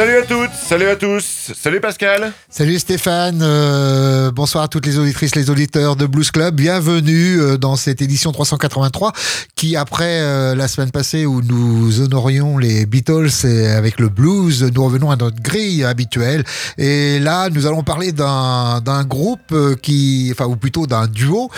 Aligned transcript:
Salut 0.00 0.16
à 0.16 0.22
toutes, 0.22 0.39
salut 0.70 0.86
à 0.86 0.94
tous, 0.94 1.50
salut 1.60 1.80
Pascal. 1.80 2.32
Salut 2.48 2.78
Stéphane, 2.78 3.40
euh, 3.42 4.30
bonsoir 4.30 4.62
à 4.62 4.68
toutes 4.68 4.86
les 4.86 5.00
auditrices, 5.00 5.34
les 5.34 5.50
auditeurs 5.50 5.96
de 5.96 6.06
Blues 6.06 6.30
Club. 6.30 6.54
Bienvenue 6.54 7.40
euh, 7.40 7.58
dans 7.58 7.74
cette 7.74 8.00
édition 8.00 8.30
383 8.30 9.12
qui, 9.56 9.74
après 9.74 10.20
euh, 10.20 10.54
la 10.54 10.68
semaine 10.68 10.92
passée 10.92 11.26
où 11.26 11.42
nous 11.42 12.00
honorions 12.00 12.56
les 12.56 12.86
Beatles 12.86 13.30
avec 13.76 13.98
le 13.98 14.08
blues, 14.08 14.62
nous 14.62 14.84
revenons 14.84 15.10
à 15.10 15.16
notre 15.16 15.42
grille 15.42 15.82
habituelle. 15.82 16.44
Et 16.78 17.18
là, 17.18 17.50
nous 17.50 17.66
allons 17.66 17.82
parler 17.82 18.12
d'un 18.12 19.04
groupe 19.04 19.52
qui, 19.82 20.28
enfin, 20.30 20.44
ou 20.44 20.54
plutôt 20.54 20.86
d'un 20.86 21.08
duo 21.08 21.50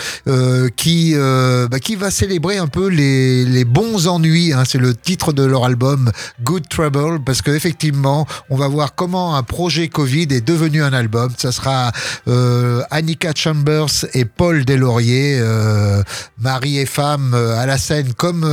qui, 0.75 1.13
bah, 1.15 1.79
qui 1.79 1.95
va 1.95 2.09
célébrer 2.09 2.57
un 2.57 2.67
peu 2.67 2.87
les, 2.87 3.45
les 3.45 3.63
bons 3.63 4.07
ennuis. 4.07 4.53
Hein. 4.53 4.63
C'est 4.67 4.79
le 4.79 4.95
titre 4.95 5.33
de 5.33 5.43
leur 5.43 5.65
album 5.65 6.11
Good 6.41 6.67
Trouble 6.67 7.23
parce 7.23 7.43
que 7.43 7.51
effectivement 7.51 8.25
on 8.49 8.55
va 8.55 8.67
voir 8.67 8.95
comment 9.03 9.35
un 9.35 9.43
projet 9.43 9.89
Covid 9.89 10.29
est 10.31 10.47
devenu 10.47 10.81
un 10.81 10.93
album. 10.93 11.29
Ça 11.37 11.51
sera 11.51 11.91
euh, 12.29 12.83
Annika 12.89 13.33
Chambers 13.35 14.05
et 14.13 14.23
Paul 14.23 14.63
Deslauriers, 14.63 15.39
euh, 15.41 16.01
mari 16.37 16.77
et 16.77 16.85
femme 16.85 17.33
euh, 17.33 17.59
à 17.59 17.65
la 17.65 17.77
scène 17.77 18.13
comme 18.13 18.43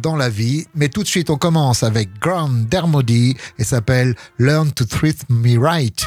dans 0.00 0.16
la 0.16 0.30
vie. 0.30 0.66
Mais 0.74 0.88
tout 0.88 1.02
de 1.02 1.08
suite, 1.08 1.28
on 1.28 1.36
commence 1.36 1.82
avec 1.82 2.08
Grant 2.18 2.48
Dermody 2.48 3.36
et 3.58 3.64
s'appelle 3.64 4.14
Learn 4.38 4.72
to 4.72 4.86
Treat 4.86 5.18
Me 5.28 5.58
Right. 5.58 6.06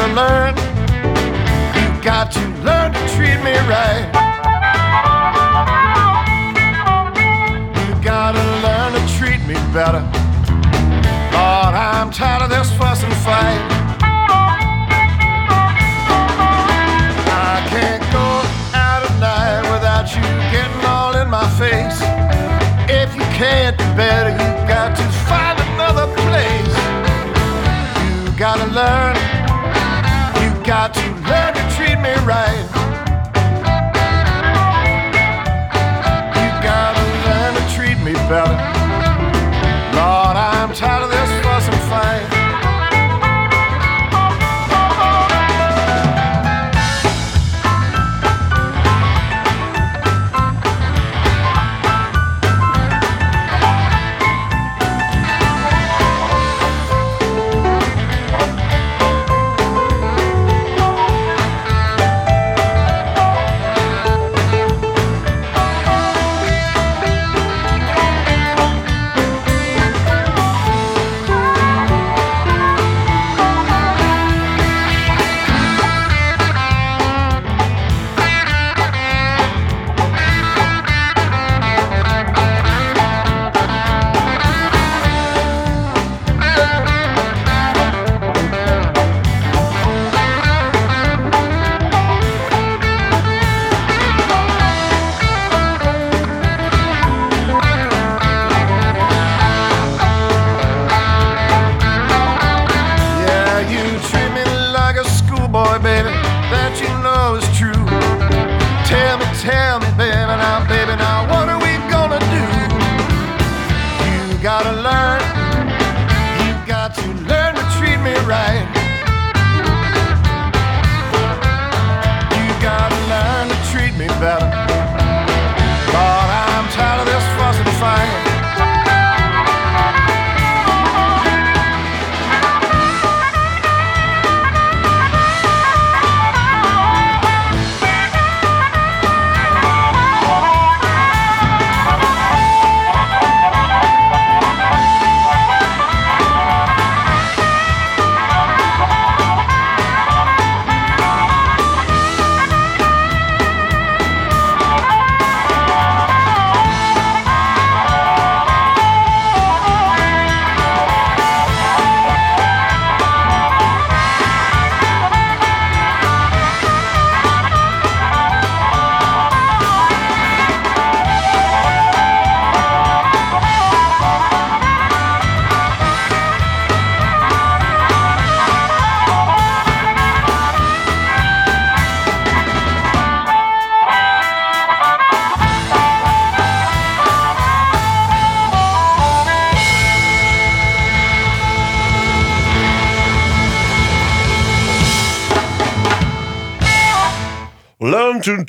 Gotta 0.00 0.14
learn, 0.14 0.56
you 1.74 2.02
got 2.02 2.32
to 2.32 2.40
learn 2.64 2.92
to 2.92 3.00
treat 3.14 3.36
me 3.44 3.52
right. 3.68 4.06
You 7.86 8.02
gotta 8.02 8.42
learn 8.62 8.92
to 8.94 9.18
treat 9.18 9.40
me 9.46 9.54
better. 9.74 10.00
Lord, 11.32 11.74
I'm 11.74 12.10
tired 12.10 12.42
of 12.42 12.48
this 12.48 12.72
fuss 12.78 13.02
and 13.02 13.12
fight. 13.12 13.79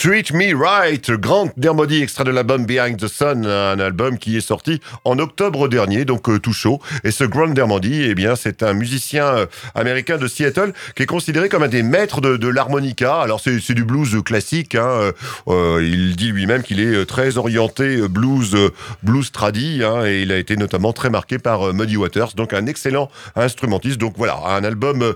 Treat 0.01 0.33
Me 0.33 0.55
Right, 0.55 1.11
Grant 1.11 1.51
Dermody, 1.57 2.01
extrait 2.01 2.23
de 2.23 2.31
l'album 2.31 2.65
Behind 2.65 2.97
the 2.97 3.07
Sun, 3.07 3.45
un 3.45 3.79
album 3.79 4.17
qui 4.17 4.35
est 4.35 4.41
sorti 4.41 4.81
en 5.05 5.19
octobre 5.19 5.67
dernier, 5.67 6.05
donc 6.05 6.27
euh, 6.27 6.39
tout 6.39 6.53
chaud. 6.53 6.81
Et 7.03 7.11
ce 7.11 7.23
Grant 7.23 7.49
Dermody, 7.49 8.01
eh 8.05 8.15
bien, 8.15 8.35
c'est 8.35 8.63
un 8.63 8.73
musicien 8.73 9.25
euh, 9.25 9.45
américain 9.75 10.17
de 10.17 10.27
Seattle 10.27 10.73
qui 10.95 11.03
est 11.03 11.05
considéré 11.05 11.49
comme 11.49 11.61
un 11.61 11.67
des 11.67 11.83
maîtres 11.83 12.19
de, 12.19 12.47
l'harmonica. 12.47 13.21
Alors 13.21 13.39
c'est 13.41 13.75
du 13.75 13.85
blues 13.85 14.23
classique. 14.25 14.73
Hein. 14.73 15.11
Euh, 15.47 15.87
il 15.87 16.15
dit 16.15 16.31
lui-même 16.31 16.63
qu'il 16.63 16.79
est 16.79 17.05
très 17.05 17.37
orienté 17.37 18.07
blues, 18.07 18.57
blues 19.03 19.31
tradi, 19.31 19.83
hein, 19.83 20.03
et 20.07 20.23
il 20.23 20.31
a 20.31 20.37
été 20.37 20.57
notamment 20.57 20.93
très 20.93 21.11
marqué 21.11 21.37
par 21.37 21.75
Muddy 21.75 21.97
Waters, 21.97 22.33
donc 22.35 22.53
un 22.53 22.65
excellent 22.65 23.11
instrumentiste. 23.35 23.99
Donc 23.99 24.15
voilà, 24.17 24.39
un 24.47 24.63
album 24.63 25.13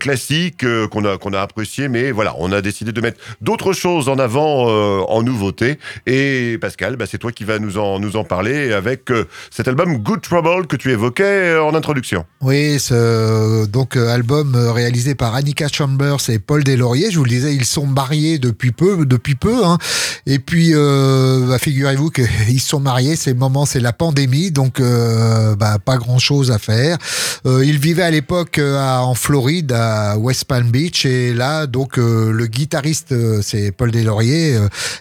classique 0.00 0.64
qu'on 0.88 1.04
a 1.04 1.18
qu'on 1.18 1.34
a 1.34 1.40
apprécié, 1.42 1.88
mais 1.88 2.12
voilà, 2.12 2.34
on 2.38 2.50
a 2.50 2.62
décidé 2.62 2.92
de 2.92 3.00
mettre 3.02 3.20
d'autres 3.42 3.62
autre 3.62 3.74
chose 3.74 4.08
en 4.08 4.18
avant 4.22 4.68
euh, 4.68 5.00
en 5.08 5.22
nouveauté. 5.22 5.78
Et 6.06 6.56
Pascal, 6.60 6.96
bah, 6.96 7.04
c'est 7.10 7.18
toi 7.18 7.32
qui 7.32 7.44
vas 7.44 7.58
nous 7.58 7.76
en, 7.76 7.98
nous 7.98 8.16
en 8.16 8.24
parler 8.24 8.72
avec 8.72 9.10
euh, 9.10 9.26
cet 9.50 9.68
album 9.68 9.98
Good 9.98 10.22
Trouble 10.22 10.66
que 10.66 10.76
tu 10.76 10.90
évoquais 10.90 11.22
euh, 11.24 11.62
en 11.62 11.74
introduction. 11.74 12.24
Oui, 12.40 12.78
ce 12.78 13.66
donc 13.66 13.96
album 13.96 14.56
réalisé 14.56 15.14
par 15.14 15.34
Annika 15.34 15.68
Chambers 15.68 16.28
et 16.28 16.38
Paul 16.38 16.64
Deslauriers. 16.64 17.10
Je 17.10 17.18
vous 17.18 17.24
le 17.24 17.30
disais, 17.30 17.54
ils 17.54 17.64
sont 17.64 17.86
mariés 17.86 18.38
depuis 18.38 18.72
peu, 18.72 19.04
depuis 19.04 19.34
peu. 19.34 19.64
Hein. 19.64 19.78
Et 20.26 20.38
puis, 20.38 20.72
bah, 20.72 21.58
figurez-vous 21.58 22.10
qu'ils 22.10 22.60
sont 22.60 22.80
mariés. 22.80 23.16
Ces 23.16 23.34
moments, 23.34 23.66
c'est 23.66 23.80
la 23.80 23.92
pandémie, 23.92 24.50
donc 24.50 24.80
bah, 24.80 25.78
pas 25.84 25.96
grand-chose 25.96 26.50
à 26.50 26.58
faire. 26.58 26.98
ils 27.44 27.78
vivaient 27.78 28.02
à 28.02 28.10
l'époque 28.10 28.60
en 28.60 29.14
Floride, 29.14 29.72
à 29.72 30.16
West 30.16 30.44
Palm 30.44 30.70
Beach, 30.70 31.04
et 31.06 31.34
là, 31.34 31.66
donc 31.66 31.96
le 31.96 32.46
guitariste, 32.46 33.14
c'est 33.42 33.72
Paul 33.72 33.90
Deslauriers 33.90 34.11
et, 34.20 34.56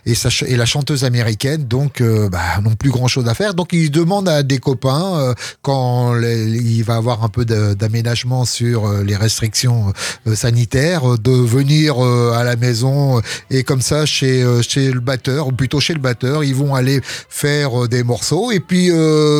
et 0.05 0.55
la 0.55 0.65
chanteuse 0.65 1.03
américaine, 1.03 1.65
donc 1.65 2.01
bah, 2.31 2.39
n'ont 2.63 2.75
plus 2.75 2.91
grand-chose 2.91 3.27
à 3.27 3.33
faire. 3.33 3.53
Donc 3.53 3.73
ils 3.73 3.91
demandent 3.91 4.29
à 4.29 4.43
des 4.43 4.59
copains 4.59 5.33
quand 5.61 6.15
il 6.15 6.83
va 6.83 6.95
avoir 6.95 7.23
un 7.23 7.29
peu 7.29 7.45
d'aménagement 7.45 8.45
sur 8.45 8.91
les 9.03 9.15
restrictions 9.15 9.93
sanitaires 10.33 11.17
de 11.17 11.31
venir 11.31 11.99
à 11.99 12.43
la 12.43 12.55
maison 12.55 13.21
et 13.49 13.63
comme 13.63 13.81
ça 13.81 14.05
chez 14.05 14.45
chez 14.61 14.91
le 14.91 14.99
batteur 14.99 15.47
ou 15.47 15.51
plutôt 15.51 15.79
chez 15.79 15.93
le 15.93 15.99
batteur, 15.99 16.43
ils 16.43 16.55
vont 16.55 16.75
aller 16.75 17.01
faire 17.29 17.87
des 17.87 18.03
morceaux 18.03 18.51
et 18.51 18.59
puis 18.59 18.89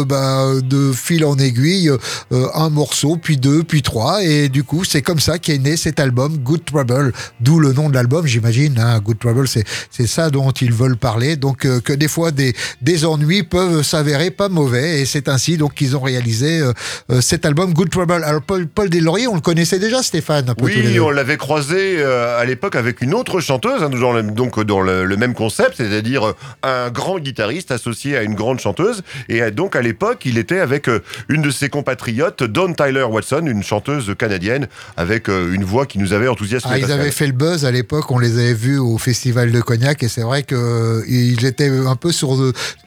bah, 0.07 0.45
de 0.61 0.91
fil 0.91 1.25
en 1.25 1.37
aiguille 1.37 1.91
un 2.31 2.69
morceau 2.69 3.17
puis 3.17 3.37
deux 3.37 3.63
puis 3.63 3.81
trois 3.81 4.23
et 4.23 4.49
du 4.49 4.63
coup 4.63 4.83
c'est 4.83 5.01
comme 5.01 5.19
ça 5.19 5.39
qu'est 5.39 5.57
né 5.57 5.77
cet 5.77 5.99
album 5.99 6.37
Good 6.37 6.65
Trouble, 6.65 7.13
d'où 7.39 7.59
le 7.59 7.73
nom 7.73 7.89
de 7.89 7.95
l'album 7.95 8.25
j'imagine. 8.25 8.79
Hein. 8.79 8.99
Good 8.99 9.19
Trouble 9.19 9.47
c'est 9.47 9.60
c'est 9.89 10.07
ça 10.07 10.29
dont 10.29 10.51
ils 10.51 10.73
veulent 10.73 10.97
parler. 10.97 11.35
Donc 11.35 11.59
que 11.59 11.93
des 11.93 12.07
fois 12.07 12.31
des 12.31 12.53
des 12.81 13.05
ennuis 13.05 13.43
peuvent 13.43 13.83
s'avérer 13.83 14.31
pas 14.31 14.49
mauvais 14.49 15.01
et 15.01 15.05
c'est 15.05 15.29
ainsi 15.29 15.57
donc 15.57 15.73
qu'ils 15.73 15.95
ont 15.95 16.01
réalisé 16.01 16.59
euh, 16.59 16.73
euh, 17.11 17.21
cet 17.21 17.45
album 17.45 17.73
Good 17.73 17.89
Trouble. 17.89 18.23
Alors 18.23 18.41
Paul, 18.41 18.67
Paul 18.67 18.89
Deslauriers, 18.89 19.27
on 19.27 19.35
le 19.35 19.41
connaissait 19.41 19.79
déjà 19.79 20.01
Stéphane 20.03 20.53
Oui, 20.61 20.99
on 20.99 21.09
l'avait 21.09 21.37
croisé 21.37 21.95
euh, 21.97 22.39
à 22.39 22.45
l'époque 22.45 22.75
avec 22.75 23.01
une 23.01 23.13
autre 23.13 23.39
chanteuse, 23.39 23.83
hein, 23.83 23.89
dans 23.89 24.13
le, 24.13 24.23
donc 24.23 24.59
dans 24.63 24.81
le, 24.81 25.17
même 25.17 25.33
concept, 25.33 25.75
c'est-à-dire 25.77 26.33
un 26.63 26.89
grand 26.89 27.19
guitariste 27.19 27.71
associé 27.71 28.17
à 28.17 28.23
une 28.23 28.33
grande 28.33 28.59
chanteuse. 28.59 29.03
Et 29.29 29.51
donc 29.51 29.75
à 29.75 29.81
l'époque, 29.81 30.23
il 30.25 30.37
était 30.37 30.59
avec 30.59 30.89
une 31.29 31.41
de 31.41 31.51
ses 31.51 31.69
compatriotes, 31.69 32.43
Dawn 32.43 32.75
Tyler 32.75 33.03
Watson, 33.03 33.43
une 33.45 33.61
chanteuse 33.61 34.15
canadienne 34.17 34.67
avec 34.97 35.27
une 35.27 35.63
voix 35.63 35.85
qui 35.85 35.99
nous 35.99 36.13
avait 36.13 36.27
enthousiasmé. 36.27 36.71
Ah, 36.73 36.79
ils 36.79 36.91
avaient 36.91 37.11
fait 37.11 37.27
le 37.27 37.33
buzz 37.33 37.65
à 37.65 37.71
l'époque, 37.71 38.09
on 38.09 38.17
les 38.17 38.39
avait 38.39 38.53
vus 38.53 38.79
au 38.79 38.97
festival 38.97 39.50
de 39.51 39.61
Cognac 39.61 40.03
et 40.03 40.07
c'est 40.07 40.21
vrai 40.21 40.43
qu'ils 40.43 41.45
étaient 41.45 41.69
un 41.69 41.95
peu 41.95 42.11
sur 42.11 42.37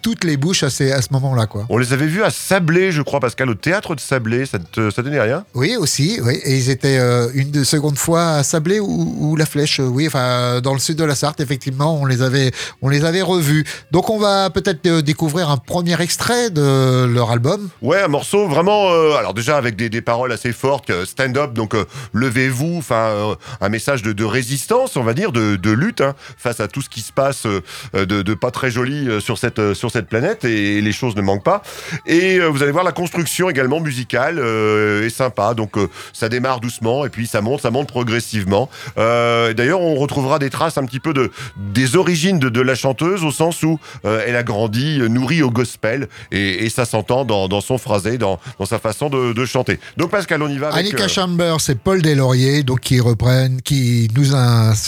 toutes 0.02 0.25
les 0.25 0.37
bouches 0.37 0.62
à, 0.62 0.70
ces, 0.70 0.93
à 0.93 1.02
ce 1.02 1.08
moment-là. 1.12 1.46
quoi. 1.46 1.66
On 1.69 1.78
les 1.78 1.93
avait 1.93 2.06
vus 2.06 2.22
à 2.22 2.31
Sablé, 2.31 2.93
je 2.93 3.02
crois, 3.02 3.20
Pascal, 3.20 3.49
au 3.50 3.55
théâtre 3.55 3.94
de 3.94 4.00
Sablé. 4.00 4.46
Ça 4.46 4.58
te, 4.58 4.90
ça 4.90 5.02
donnait 5.02 5.20
rien? 5.20 5.44
Oui, 5.55 5.76
aussi. 5.76 6.19
Oui. 6.22 6.40
Et 6.44 6.56
ils 6.56 6.70
étaient 6.70 6.99
euh, 6.99 7.28
une 7.34 7.50
de 7.50 7.64
seconde 7.64 7.99
fois 7.99 8.32
à 8.32 8.43
Sablé 8.43 8.81
ou, 8.81 9.37
La 9.37 9.46
Flèche. 9.46 9.81
Oui, 9.81 10.06
enfin, 10.06 10.61
dans 10.61 10.72
le 10.72 10.78
sud 10.78 10.99
de 10.99 11.05
la 11.05 11.14
Sarthe, 11.14 11.40
effectivement, 11.40 11.99
on 12.00 12.05
les 12.05 12.22
avait, 12.22 12.52
on 12.82 12.88
les 12.88 13.05
avait 13.05 13.22
revus. 13.22 13.64
Donc, 13.90 14.11
on 14.11 14.19
va 14.19 14.50
peut-être 14.50 14.87
euh, 14.87 15.02
découvrir 15.02 15.50
un 15.50 15.56
premier 15.56 16.00
extrait 16.00 16.50
de 16.50 17.06
leur 17.06 17.31
album. 17.31 17.69
Ouais, 17.82 18.02
un 18.02 18.08
morceau 18.08 18.46
vraiment. 18.49 18.90
Euh, 18.90 19.16
alors, 19.16 19.34
déjà, 19.34 19.56
avec 19.56 19.76
des, 19.76 19.88
des 19.88 20.02
paroles 20.02 20.32
assez 20.32 20.52
fortes, 20.52 20.93
stand 21.05 21.37
up, 21.37 21.52
donc 21.55 21.75
levez-vous, 22.12 22.76
enfin, 22.76 23.37
un 23.61 23.69
message 23.69 24.02
de, 24.02 24.12
de, 24.12 24.25
résistance, 24.25 24.96
on 24.96 25.02
va 25.02 25.14
dire, 25.14 25.32
de, 25.32 25.56
de 25.56 25.70
lutte 25.70 26.00
hein, 26.00 26.14
face 26.44 26.61
à 26.61 26.69
tout 26.69 26.82
ce 26.82 26.88
qui 26.88 27.00
se 27.00 27.12
passe 27.12 27.46
de, 27.46 28.05
de 28.05 28.35
pas 28.35 28.50
très 28.50 28.70
joli 28.70 29.08
sur 29.20 29.37
cette 29.38 29.58
euh, 29.64 29.75
sur 29.75 29.91
cette 29.91 30.06
planète 30.06 30.44
et 30.44 30.81
les 30.81 30.93
choses 30.93 31.17
ne 31.17 31.23
manquent 31.23 31.43
pas. 31.43 31.62
Et 32.06 32.38
euh, 32.38 32.49
vous 32.49 32.62
allez 32.62 32.70
voir 32.73 32.85
la 32.85 32.93
construction 32.93 33.50
également 33.50 33.81
musicale 33.81 34.38
euh, 34.38 35.05
est 35.05 35.11
sympa. 35.11 35.55
Donc 35.55 35.73
ça 36.12 36.29
démarre 36.29 36.61
doucement 36.61 37.05
et 37.05 37.08
puis 37.08 37.26
ça 37.26 37.41
monte, 37.41 37.62
ça 37.62 37.70
monte 37.70 37.88
progressivement. 37.88 38.69
D'ailleurs, 38.96 39.81
on 39.81 39.94
retrouvera 39.96 40.38
des 40.38 40.50
traces 40.50 40.79
un 40.79 40.85
petit 40.85 41.00
peu 41.00 41.12
de 41.12 41.31
des 41.56 41.96
origines 41.96 42.38
de, 42.38 42.49
de 42.49 42.61
la 42.61 42.75
chanteuse 42.75 43.25
au 43.25 43.31
sens 43.31 43.62
où 43.62 43.79
elle 44.05 44.37
a 44.37 44.43
grandi 44.43 44.99
nourrie 45.08 45.43
au 45.43 45.50
gospel 45.50 46.08
et, 46.31 46.64
et 46.64 46.69
ça 46.69 46.85
s'entend 46.85 47.25
dans, 47.25 47.49
dans, 47.49 47.61
son 47.61 47.79
phrasé, 47.79 48.19
dans, 48.19 48.38
dans 48.58 48.67
sa 48.67 48.79
façon 48.79 49.08
de, 49.08 49.32
de, 49.32 49.44
chanter. 49.44 49.79
Donc 49.97 50.11
Pascal, 50.11 50.43
on 50.43 50.49
y 50.49 50.58
va. 50.58 50.69
Avec, 50.69 50.87
Annika 50.87 51.08
Chambers 51.08 51.58
et 51.69 51.75
Paul 51.75 52.02
Deslauriers, 52.02 52.62
donc 52.62 52.81
qui 52.81 53.00
reprennent, 53.00 53.62
qui 53.62 54.08
nous 54.14 54.35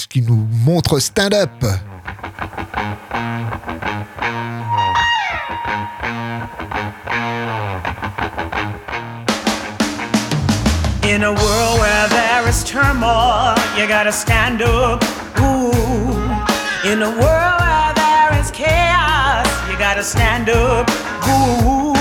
qui 0.08 0.22
nous 0.22 0.46
montre 0.64 0.98
Stand 0.98 1.34
Up. 1.46 1.62
In 11.04 11.22
a 11.22 11.32
world 11.32 11.78
where 11.78 12.08
there 12.08 12.48
is 12.48 12.64
turmoil, 12.64 13.54
you 13.78 13.86
gotta 13.86 14.10
stand 14.10 14.60
up. 14.60 15.04
Ooh. 15.38 15.70
In 16.84 17.02
a 17.02 17.10
world 17.10 17.60
where 17.60 17.92
there 17.94 18.40
is 18.40 18.50
chaos, 18.50 19.46
you 19.70 19.78
gotta 19.78 20.02
stand 20.02 20.48
up. 20.48 20.90
Ooh. 21.28 21.94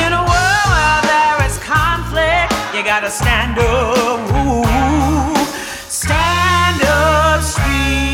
In 0.00 0.12
a 0.14 0.24
world 0.32 0.66
where 0.72 1.02
there 1.12 1.44
is 1.46 1.58
conflict, 1.58 2.54
you 2.74 2.82
gotta 2.82 3.10
stand 3.10 3.58
up. 3.58 4.20
Ooh. 4.32 5.41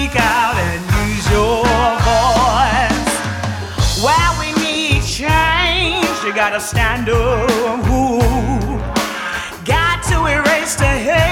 Speak 0.08 0.22
out, 0.22 0.54
and 0.56 0.80
use 1.06 1.30
your 1.30 1.64
voice. 2.08 3.12
Where 4.02 4.32
we 4.40 4.52
need 4.62 5.02
change, 5.02 6.24
you 6.24 6.32
gotta 6.34 6.60
stand 6.60 7.10
up. 7.10 7.50
Ooh 7.90 8.18
erase 10.28 10.74
the 10.76 10.84
hate. 10.84 11.27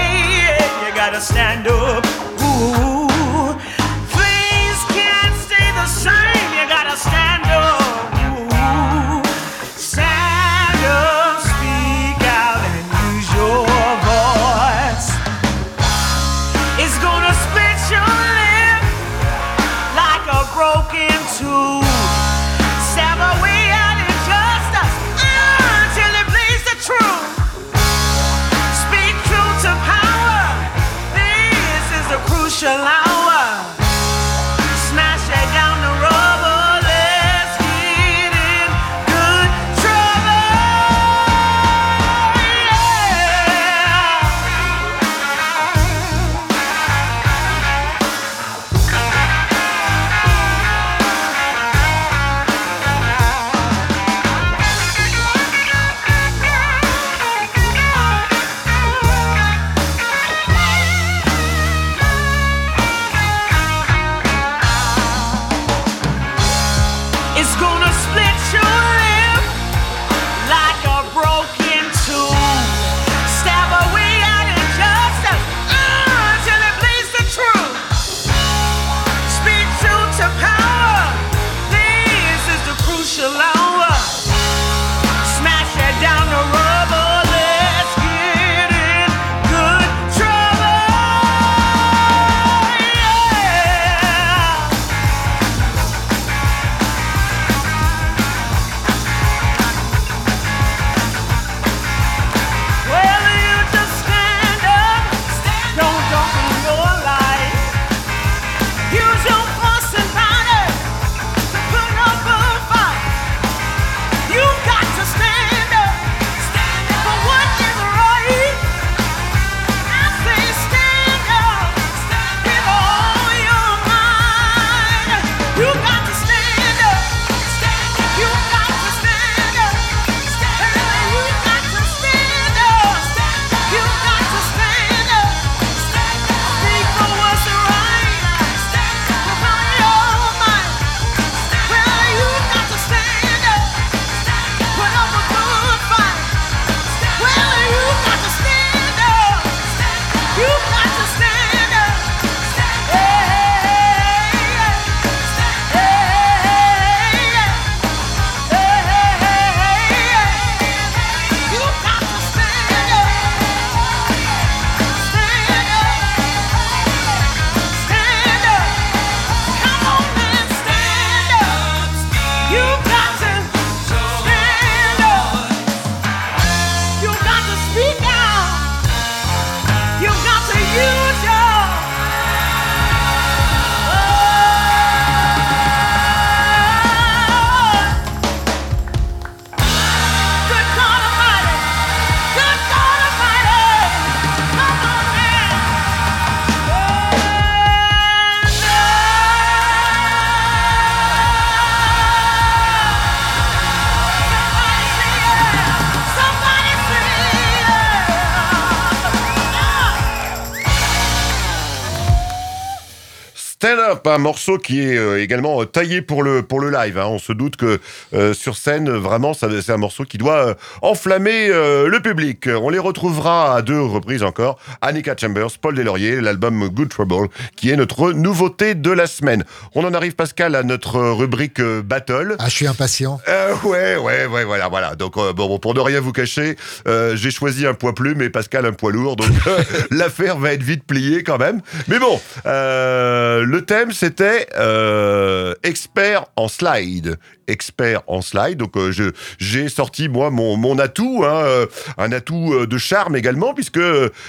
Un 214.16 214.18
morceau 214.18 214.56
qui 214.56 214.80
est 214.80 214.96
euh, 214.96 215.23
également 215.23 215.61
euh, 215.61 215.66
taillé 215.66 216.00
pour 216.00 216.23
le, 216.23 216.40
pour 216.42 216.58
le 216.58 216.70
live. 216.70 216.96
hein. 216.99 217.04
On 217.06 217.18
se 217.18 217.32
doute 217.35 217.56
que 217.56 217.78
euh, 218.14 218.32
sur 218.32 218.56
scène, 218.56 218.88
vraiment, 218.90 219.35
c'est 219.35 219.70
un 219.70 219.76
morceau 219.76 220.04
qui 220.04 220.16
doit 220.16 220.49
euh, 220.49 220.54
enflammer 220.80 221.49
euh, 221.50 221.87
le 221.88 222.00
public. 222.00 222.49
On 222.49 222.70
les 222.70 222.78
retrouvera 222.78 223.54
à 223.54 223.61
deux 223.61 223.80
reprises 223.80 224.23
encore. 224.23 224.58
Annika 224.80 225.14
Chambers, 225.20 225.50
Paul 225.61 225.75
Delaurier, 225.75 226.23
l'album 226.23 226.66
Good 226.68 226.88
Trouble, 226.88 227.28
qui 227.56 227.70
est 227.70 227.76
notre 227.76 228.12
nouveauté 228.12 228.75
de 228.75 228.90
la 228.90 229.06
semaine. 229.06 229.44
On 229.75 229.85
en 229.85 229.92
arrive, 229.92 230.14
Pascal, 230.14 230.54
à 230.54 230.62
notre 230.62 230.99
rubrique 230.99 231.61
Battle. 231.61 232.37
Ah, 232.38 232.46
je 232.49 232.54
suis 232.54 232.66
impatient. 232.66 233.20
Ouais, 233.64 233.96
ouais, 233.96 234.25
ouais, 234.26 234.44
voilà, 234.44 234.68
voilà. 234.68 234.94
Donc, 234.94 235.16
bon, 235.35 235.58
pour 235.58 235.75
ne 235.75 235.80
rien 235.80 236.00
vous 236.00 236.12
cacher, 236.12 236.56
j'ai 236.87 237.30
choisi 237.30 237.66
un 237.66 237.75
poids 237.75 237.94
plume 237.94 238.23
et 238.23 238.30
Pascal 238.30 238.64
un 238.64 238.73
poids 238.73 238.92
lourd. 238.92 239.16
Donc, 239.16 239.28
l'affaire 239.90 240.38
va 240.38 240.52
être 240.54 240.62
vite 240.62 240.85
pliée 240.87 241.23
quand 241.23 241.38
même. 241.38 241.61
Mais 241.88 241.99
bon, 241.99 242.18
le 242.46 243.61
thème, 243.61 243.92
c'était 244.06 244.46
euh, 244.56 245.54
expert 245.64 246.26
en 246.36 246.46
slide. 246.46 247.18
Expert 247.48 248.02
en 248.06 248.22
slide. 248.22 248.56
Donc, 248.56 248.76
euh, 248.76 248.92
j'ai 249.38 249.68
sorti, 249.68 250.08
moi, 250.08 250.30
mon, 250.30 250.78
atout, 250.78 251.25
hein, 251.25 251.42
euh, 251.44 251.66
un 251.98 252.12
atout 252.12 252.66
de 252.66 252.78
charme 252.78 253.16
également, 253.16 253.52
puisque 253.52 253.80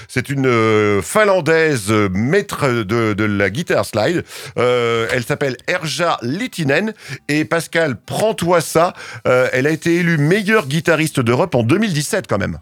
c'est 0.08 0.30
une 0.30 1.00
Finlandaise 1.00 1.92
maître 2.12 2.68
de, 2.68 3.12
de 3.12 3.24
la 3.24 3.50
guitare 3.50 3.84
slide. 3.84 4.24
Elle 4.56 5.22
s'appelle 5.24 5.56
Erja 5.68 6.18
Litinen. 6.22 6.92
Et 7.28 7.44
Pascal, 7.44 7.96
prends-toi 8.04 8.60
ça. 8.60 8.94
Elle 9.24 9.68
a 9.68 9.70
été 9.70 9.94
élue 9.94 10.18
meilleure 10.18 10.66
guitariste 10.66 11.20
d'Europe 11.20 11.54
en 11.54 11.62
2017 11.62 12.26
quand 12.28 12.38
même. 12.38 12.58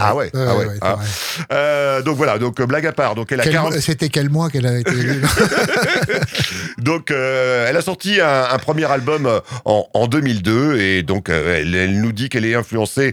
Ah 0.00 0.14
ouais, 0.14 0.30
ah 0.34 0.56
ouais, 0.56 0.66
ah. 0.80 0.94
vrai. 0.96 1.04
Euh, 1.52 2.02
donc 2.02 2.16
voilà, 2.16 2.38
donc 2.38 2.60
euh, 2.60 2.66
blague 2.66 2.86
à 2.86 2.92
part. 2.92 3.14
Donc 3.14 3.30
elle 3.32 3.40
a 3.40 3.44
Quel 3.44 3.52
40 3.54 3.72
mois- 3.72 3.80
C'était 3.80 4.08
quel 4.08 4.30
mois 4.30 4.50
qu'elle 4.50 4.66
a 4.66 4.78
été 4.78 4.90
élue 4.98 5.22
Donc, 6.78 7.10
euh, 7.10 7.66
elle 7.68 7.76
a 7.76 7.82
sorti 7.82 8.20
un, 8.20 8.44
un 8.50 8.58
premier 8.58 8.90
album 8.90 9.28
en, 9.64 9.86
en 9.94 10.06
2002 10.06 10.78
et 10.80 11.02
donc 11.02 11.28
elle, 11.28 11.74
elle 11.74 12.00
nous 12.00 12.12
dit 12.12 12.28
qu'elle 12.28 12.44
est 12.44 12.54
influencée 12.54 13.12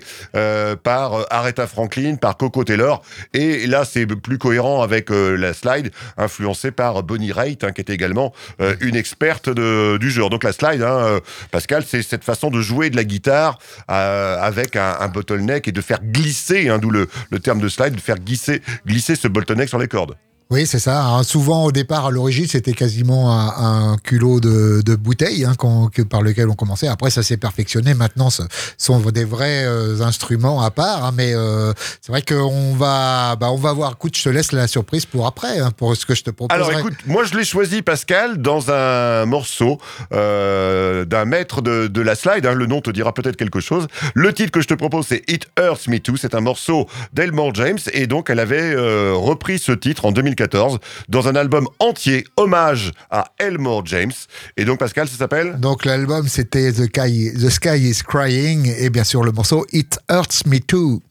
par 0.84 1.26
Aretha 1.30 1.68
Franklin, 1.68 2.16
par 2.16 2.38
Coco 2.38 2.64
Taylor 2.64 3.02
et 3.34 3.68
là 3.68 3.86
c'est 3.86 4.06
plus 4.06 4.38
cohérent 4.38 4.82
avec 4.82 5.10
la 5.10 5.54
slide, 5.54 5.92
influencée 6.18 6.72
par 6.72 7.04
Bonnie 7.04 7.32
Raitt, 7.32 7.64
hein, 7.64 7.72
qui 7.72 7.82
était 7.82 7.94
également 7.94 8.34
une 8.82 8.96
experte 8.96 9.50
de- 9.50 9.98
du 9.98 10.10
genre. 10.12 10.30
Donc 10.30 10.44
la 10.44 10.52
slide, 10.54 10.82
hein, 10.84 11.20
Pascal, 11.52 11.84
c'est 11.88 12.02
cette 12.02 12.24
façon 12.24 12.50
de 12.50 12.62
jouer 12.62 12.90
de 12.90 12.96
la 12.96 13.04
guitare 13.04 13.58
avec 13.88 14.76
un, 14.76 14.98
un 15.00 15.08
bottleneck 15.08 15.68
et 15.68 15.72
de 15.72 15.82
faire 15.82 16.00
glisser, 16.04 16.61
hein, 16.70 16.80
d'où 16.80 16.90
le, 16.90 17.08
terme 17.42 17.60
de 17.60 17.70
slide, 17.70 17.96
de 17.96 18.02
faire 18.02 18.18
glisser, 18.20 18.62
ce 19.16 19.28
bottleneck 19.28 19.70
sur 19.70 19.80
les 19.80 19.88
cordes. 19.88 20.18
Oui, 20.52 20.68
c'est 20.68 20.80
ça. 20.80 21.06
hein. 21.06 21.24
Souvent, 21.24 21.64
au 21.64 21.72
départ, 21.72 22.08
à 22.08 22.12
l'origine, 22.12 22.46
c'était 22.46 22.74
quasiment 22.74 23.32
un, 23.32 23.96
culot 24.04 24.42
de, 24.42 24.96
bouteille 24.96 25.46
hein, 25.46 25.54
par 26.10 26.22
lequel 26.22 26.50
on 26.50 26.56
commençait. 26.56 26.90
Après, 26.90 27.10
ça 27.10 27.24
s'est 27.24 27.38
perfectionné. 27.38 27.94
Maintenant, 27.94 28.30
ce 28.30 28.44
sont 28.78 29.00
des 29.00 29.24
vrais 29.24 29.64
euh, 29.64 30.02
instruments 30.02 30.62
à 30.62 30.70
part. 30.70 31.06
hein, 31.06 31.14
mais 31.16 31.34
euh, 31.34 31.72
c'est 32.02 32.12
vrai 32.12 32.22
qu'on 32.22 32.76
va, 32.76 33.38
bah, 33.38 33.50
on 33.50 33.56
va 33.56 33.72
voir. 33.72 33.94
Écoute, 33.94 34.18
je 34.18 34.24
te 34.24 34.30
laisse 34.30 34.52
la 34.52 34.68
surprise 34.68 35.06
pour 35.06 35.26
après, 35.26 35.60
hein, 35.60 35.72
pour 35.72 35.96
ce 35.96 36.06
que 36.06 36.16
je 36.16 36.24
te 36.24 36.32
proposerai. 36.32 36.66
Alors 36.66 36.80
écoute, 36.80 36.98
moi 37.08 37.24
je 37.24 37.38
l'ai 37.38 37.46
choisi 37.46 37.82
Pascal 37.82 38.42
dans 38.42 38.72
un 38.72 39.26
morceau 39.26 39.80
euh, 40.12 41.06
d'un 41.06 41.24
maître 41.24 41.62
de, 41.62 41.88
de 41.88 42.02
la 42.02 42.16
slide, 42.16 42.46
le 42.46 42.66
nom 42.66 42.82
te 42.82 42.90
dira 42.90 43.14
peut-être 43.14 43.38
quelque 43.38 43.62
chose. 43.62 43.88
Le 44.16 44.34
titre 44.34 44.52
que 44.52 44.60
je 44.60 44.68
te 44.68 44.74
propose 44.74 45.06
c'est 45.08 45.24
It 45.30 45.48
Hurts 45.58 45.88
Me 45.88 46.00
Too, 46.00 46.18
c'est 46.18 46.36
un 46.36 46.42
morceau 46.42 46.88
d'Elmore 47.14 47.56
James 47.56 47.80
et 47.94 48.06
donc 48.08 48.30
elle 48.30 48.40
avait 48.40 48.76
repris 48.76 49.58
ce 49.58 49.72
titre 49.72 50.06
en 50.06 50.12
2014 50.12 50.41
dans 51.10 51.28
un 51.28 51.36
album 51.36 51.68
entier 51.80 52.26
hommage 52.38 52.92
à 53.10 53.26
Elmore 53.38 53.86
James. 53.86 54.12
Et 54.58 54.66
donc 54.66 54.80
Pascal, 54.80 55.08
ça 55.08 55.18
s'appelle 55.18 55.60
Donc 55.60 55.86
l'album 55.86 56.28
c'était 56.28 56.72
The 56.72 56.86
Sky, 56.86 57.34
The 57.34 57.50
Sky 57.50 57.90
is 57.90 58.02
Crying 58.08 58.74
et 58.78 58.90
bien 58.90 59.04
sûr 59.04 59.24
le 59.24 59.32
morceau 59.32 59.66
It 59.72 60.00
Hurts 60.10 60.46
Me 60.46 60.60
Too. 60.60 61.02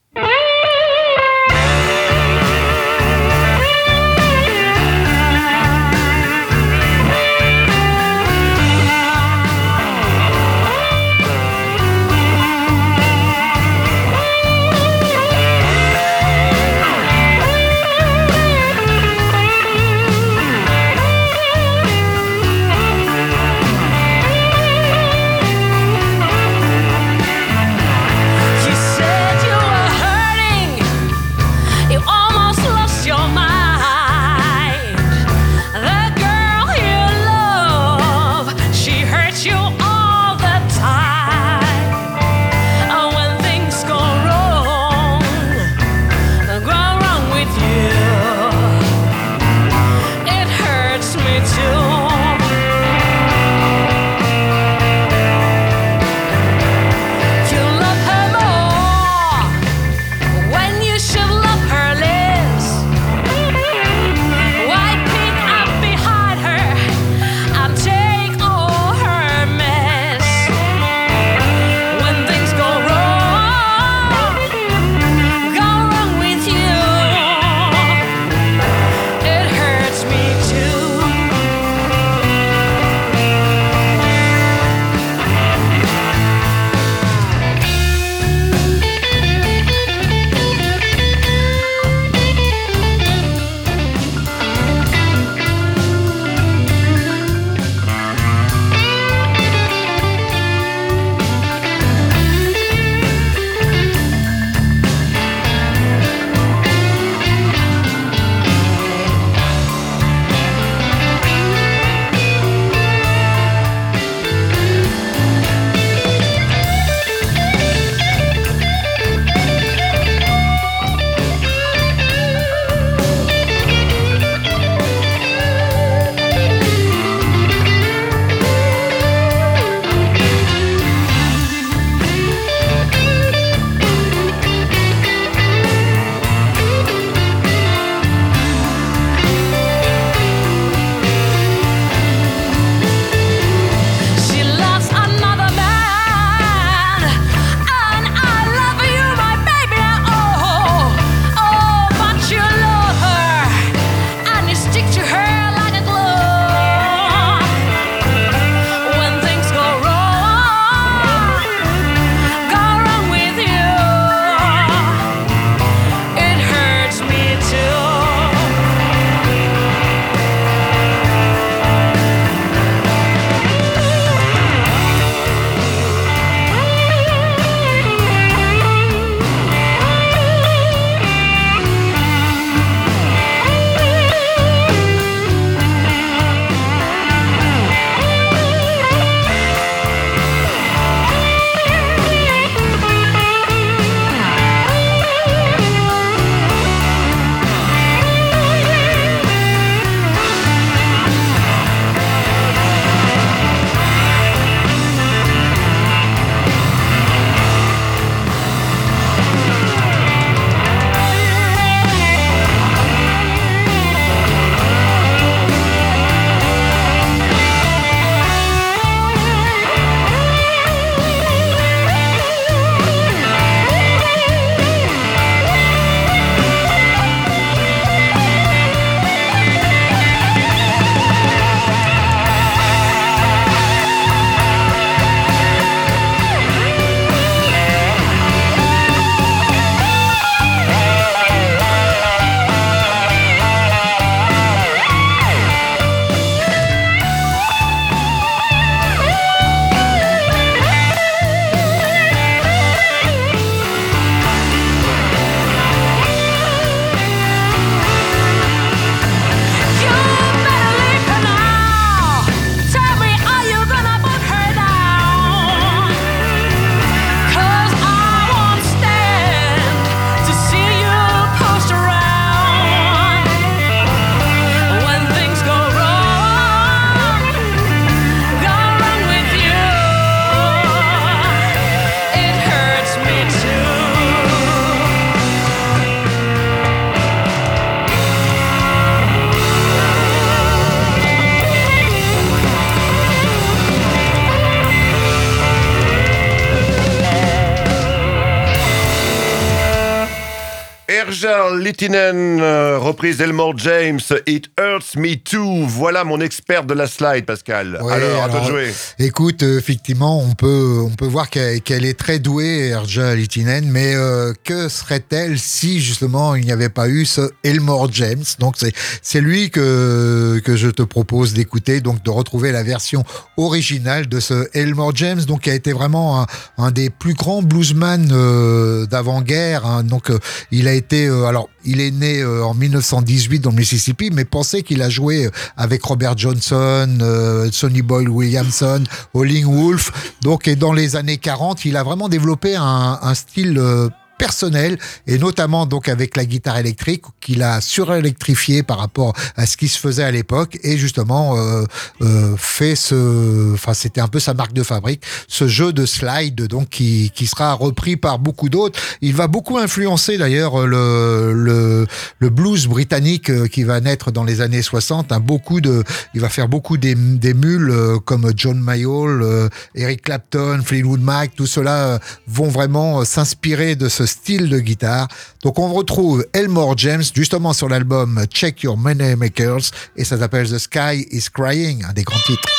Erja 301.11 301.49
Littinen, 301.49 302.39
euh, 302.39 302.77
reprise 302.77 303.21
Elmore 303.21 303.53
James, 303.57 304.13
It 304.25 304.49
Me 304.97 305.15
Too. 305.15 305.65
Voilà 305.67 306.03
mon 306.03 306.19
expert 306.21 306.63
de 306.65 306.73
la 306.73 306.87
slide, 306.87 307.25
Pascal. 307.25 307.79
Ouais, 307.81 307.93
alors, 307.93 308.23
à 308.23 308.29
toi 308.29 308.39
de 308.41 308.45
jouer. 308.45 308.73
Écoute, 308.99 309.43
euh, 309.43 309.57
effectivement, 309.57 310.19
on 310.21 310.33
peut, 310.33 310.79
on 310.83 310.89
peut 310.89 311.05
voir 311.07 311.29
qu'elle 311.29 311.85
est 311.85 311.97
très 311.97 312.19
douée, 312.19 312.69
Erja 312.69 313.15
Litinen, 313.15 313.69
mais 313.69 313.95
euh, 313.95 314.33
que 314.43 314.69
serait-elle 314.69 315.39
si 315.39 315.79
justement 315.81 316.35
il 316.35 316.45
n'y 316.45 316.51
avait 316.51 316.69
pas 316.69 316.87
eu 316.89 317.05
ce 317.05 317.31
Elmore 317.43 317.91
James? 317.91 318.23
Donc 318.39 318.55
c'est 318.57 318.73
c'est 319.01 319.21
lui 319.21 319.49
que 319.49 320.41
que 320.43 320.55
je 320.55 320.69
te 320.69 320.81
propose 320.81 321.33
d'écouter, 321.33 321.81
donc 321.81 322.03
de 322.03 322.09
retrouver 322.09 322.51
la 322.51 322.63
version 322.63 323.03
originale 323.37 324.07
de 324.07 324.19
ce 324.19 324.47
Elmore 324.53 324.95
James, 324.95 325.21
donc 325.21 325.41
qui 325.41 325.49
a 325.49 325.55
été 325.55 325.73
vraiment 325.73 326.21
un, 326.21 326.25
un 326.57 326.71
des 326.71 326.89
plus 326.89 327.13
grands 327.13 327.41
bluesman 327.41 328.09
euh, 328.11 328.85
d'avant-guerre. 328.85 329.65
hein. 329.65 329.83
donc 329.83 330.09
euh, 330.09 330.19
il 330.51 330.67
a 330.67 330.73
été, 330.73 331.07
alors 331.07 331.49
il 331.63 331.79
est 331.79 331.91
né 331.91 332.23
en 332.25 332.53
1918 332.53 333.39
dans 333.39 333.51
le 333.51 333.55
Mississippi, 333.57 334.09
mais 334.11 334.25
pensez 334.25 334.63
qu'il 334.63 334.80
a 334.81 334.89
joué 334.89 335.25
euh, 335.25 335.31
avec 335.57 335.83
Robert 335.83 336.17
Johnson, 336.17 336.97
euh, 337.01 337.49
Sonny 337.51 337.81
Boyle 337.81 338.09
Williamson, 338.09 338.83
Howling 339.13 339.45
Wolf. 339.45 340.13
Donc, 340.21 340.47
et 340.47 340.55
dans 340.55 340.73
les 340.73 340.95
années 340.95 341.17
40, 341.17 341.65
il 341.65 341.77
a 341.77 341.83
vraiment 341.83 342.09
développé 342.09 342.55
un, 342.55 342.99
un 343.01 343.13
style 343.13 343.57
euh, 343.57 343.89
personnel 344.21 344.77
et 345.07 345.17
notamment 345.17 345.65
donc 345.65 345.89
avec 345.89 346.15
la 346.15 346.25
guitare 346.25 346.59
électrique 346.59 347.05
qu'il 347.21 347.41
a 347.41 347.59
surélectrifié 347.59 348.61
par 348.61 348.77
rapport 348.77 349.13
à 349.35 349.47
ce 349.47 349.57
qui 349.57 349.67
se 349.67 349.79
faisait 349.79 350.03
à 350.03 350.11
l'époque 350.11 350.59
et 350.61 350.77
justement 350.77 351.35
euh, 351.35 351.63
euh, 352.03 352.35
fait 352.37 352.75
ce 352.75 353.53
enfin 353.55 353.73
c'était 353.73 353.99
un 353.99 354.07
peu 354.07 354.19
sa 354.19 354.35
marque 354.35 354.53
de 354.53 354.61
fabrique 354.61 355.01
ce 355.27 355.47
jeu 355.47 355.73
de 355.73 355.87
slide 355.87 356.45
donc 356.45 356.69
qui, 356.69 357.11
qui 357.15 357.25
sera 357.25 357.53
repris 357.53 357.97
par 357.97 358.19
beaucoup 358.19 358.49
d'autres. 358.49 358.79
Il 359.01 359.15
va 359.15 359.25
beaucoup 359.27 359.57
influencer 359.57 360.19
d'ailleurs 360.19 360.67
le, 360.67 361.33
le 361.33 361.87
le 362.19 362.29
blues 362.29 362.67
britannique 362.67 363.31
euh, 363.31 363.47
qui 363.47 363.63
va 363.63 363.81
naître 363.81 364.11
dans 364.11 364.23
les 364.23 364.41
années 364.41 364.61
60 364.61 365.11
hein, 365.11 365.19
beaucoup 365.19 365.61
de 365.61 365.83
il 366.13 366.21
va 366.21 366.29
faire 366.29 366.47
beaucoup 366.47 366.77
des, 366.77 366.93
des 366.93 367.33
mules 367.33 367.71
euh, 367.71 367.97
comme 367.97 368.31
John 368.35 368.59
Mayall 368.59 369.23
euh, 369.23 369.49
Eric 369.73 370.03
Clapton 370.03 370.61
Fleetwood 370.63 371.01
Mac 371.01 371.31
tout 371.35 371.47
cela 371.47 371.99
vont 372.27 372.49
vraiment 372.49 373.03
s'inspirer 373.03 373.75
de 373.75 373.89
ce 373.89 374.05
style 374.11 374.49
de 374.49 374.59
guitare. 374.59 375.07
Donc 375.43 375.59
on 375.59 375.73
retrouve 375.73 376.25
Elmore 376.33 376.77
James 376.77 377.03
justement 377.13 377.53
sur 377.53 377.69
l'album 377.69 378.25
Check 378.31 378.63
Your 378.63 378.77
Money 378.77 379.15
Makers 379.15 379.71
et 379.95 380.03
ça 380.03 380.17
s'appelle 380.17 380.49
The 380.49 380.59
Sky 380.59 381.07
is 381.11 381.25
Crying 381.33 381.83
un 381.85 381.93
des 381.93 382.03
grands 382.03 382.19
titres 382.25 382.49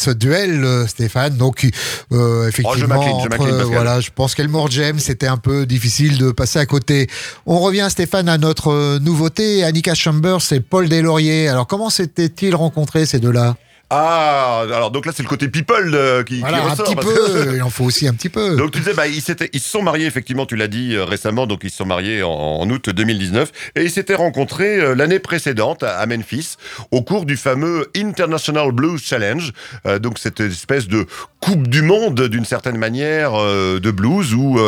ce, 0.00 0.10
duel, 0.10 0.64
euh, 0.64 0.86
Stéphane. 0.86 1.36
Donc 1.36 1.68
euh, 2.12 2.48
effectivement, 2.48 2.96
m'incline, 2.96 3.20
je 3.20 3.26
entre, 3.26 3.38
Pascal. 3.38 3.62
voilà, 3.64 4.00
je 4.00 4.10
pense 4.14 4.34
qu'Elmore 4.34 4.70
James 4.70 4.98
c'était 4.98 5.26
un 5.26 5.36
peu 5.36 5.66
difficile 5.66 6.18
de 6.18 6.32
passer 6.32 6.58
à 6.58 6.66
côté. 6.66 7.08
On 7.46 7.58
revient, 7.60 7.86
Stéphane, 7.90 8.28
à 8.28 8.38
notre 8.38 8.72
euh, 8.72 8.98
nouveauté, 8.98 9.64
Annika 9.64 9.94
Chambers 9.94 10.52
et 10.52 10.60
Paul 10.60 10.88
Deslauriers. 10.88 11.48
Alors 11.48 11.66
comment 11.66 11.90
s'étaient-ils 11.90 12.54
rencontrés 12.54 13.06
ces 13.06 13.18
deux-là? 13.18 13.56
Ah, 13.92 14.60
alors 14.72 14.92
donc 14.92 15.04
là, 15.04 15.12
c'est 15.14 15.24
le 15.24 15.28
côté 15.28 15.48
people 15.48 15.90
euh, 15.94 16.22
qui, 16.22 16.34
qui 16.34 16.40
Voilà, 16.40 16.58
un 16.64 16.68
ressort. 16.70 16.86
petit 16.86 16.94
que- 16.94 17.00
peu. 17.02 17.54
Il 17.56 17.62
en 17.62 17.70
faut 17.70 17.84
aussi 17.84 18.06
un 18.06 18.14
petit 18.14 18.28
peu. 18.28 18.56
Donc 18.56 18.70
tu 18.70 18.78
disais, 18.78 18.94
bah, 18.94 19.08
ils, 19.08 19.20
ils 19.52 19.60
se 19.60 19.68
sont 19.68 19.82
mariés, 19.82 20.06
effectivement, 20.06 20.46
tu 20.46 20.54
l'as 20.54 20.68
dit 20.68 20.94
euh, 20.94 21.04
récemment, 21.04 21.46
donc 21.48 21.60
ils 21.64 21.70
se 21.70 21.78
sont 21.78 21.86
mariés 21.86 22.22
en, 22.22 22.30
en 22.30 22.70
août 22.70 22.88
2019, 22.88 23.50
et 23.74 23.82
ils 23.82 23.90
s'étaient 23.90 24.14
rencontrés 24.14 24.78
euh, 24.78 24.94
l'année 24.94 25.18
précédente 25.18 25.82
à, 25.82 25.98
à 25.98 26.06
Memphis, 26.06 26.56
au 26.92 27.02
cours 27.02 27.24
du 27.26 27.36
fameux 27.36 27.88
International 27.96 28.70
Blues 28.70 29.02
Challenge, 29.02 29.52
euh, 29.86 29.98
donc 29.98 30.18
cette 30.20 30.38
espèce 30.40 30.86
de 30.86 31.06
coupe 31.40 31.66
du 31.68 31.82
monde, 31.82 32.28
d'une 32.28 32.44
certaine 32.44 32.76
manière, 32.76 33.32
de 33.32 33.90
blues, 33.90 34.34
où 34.34 34.58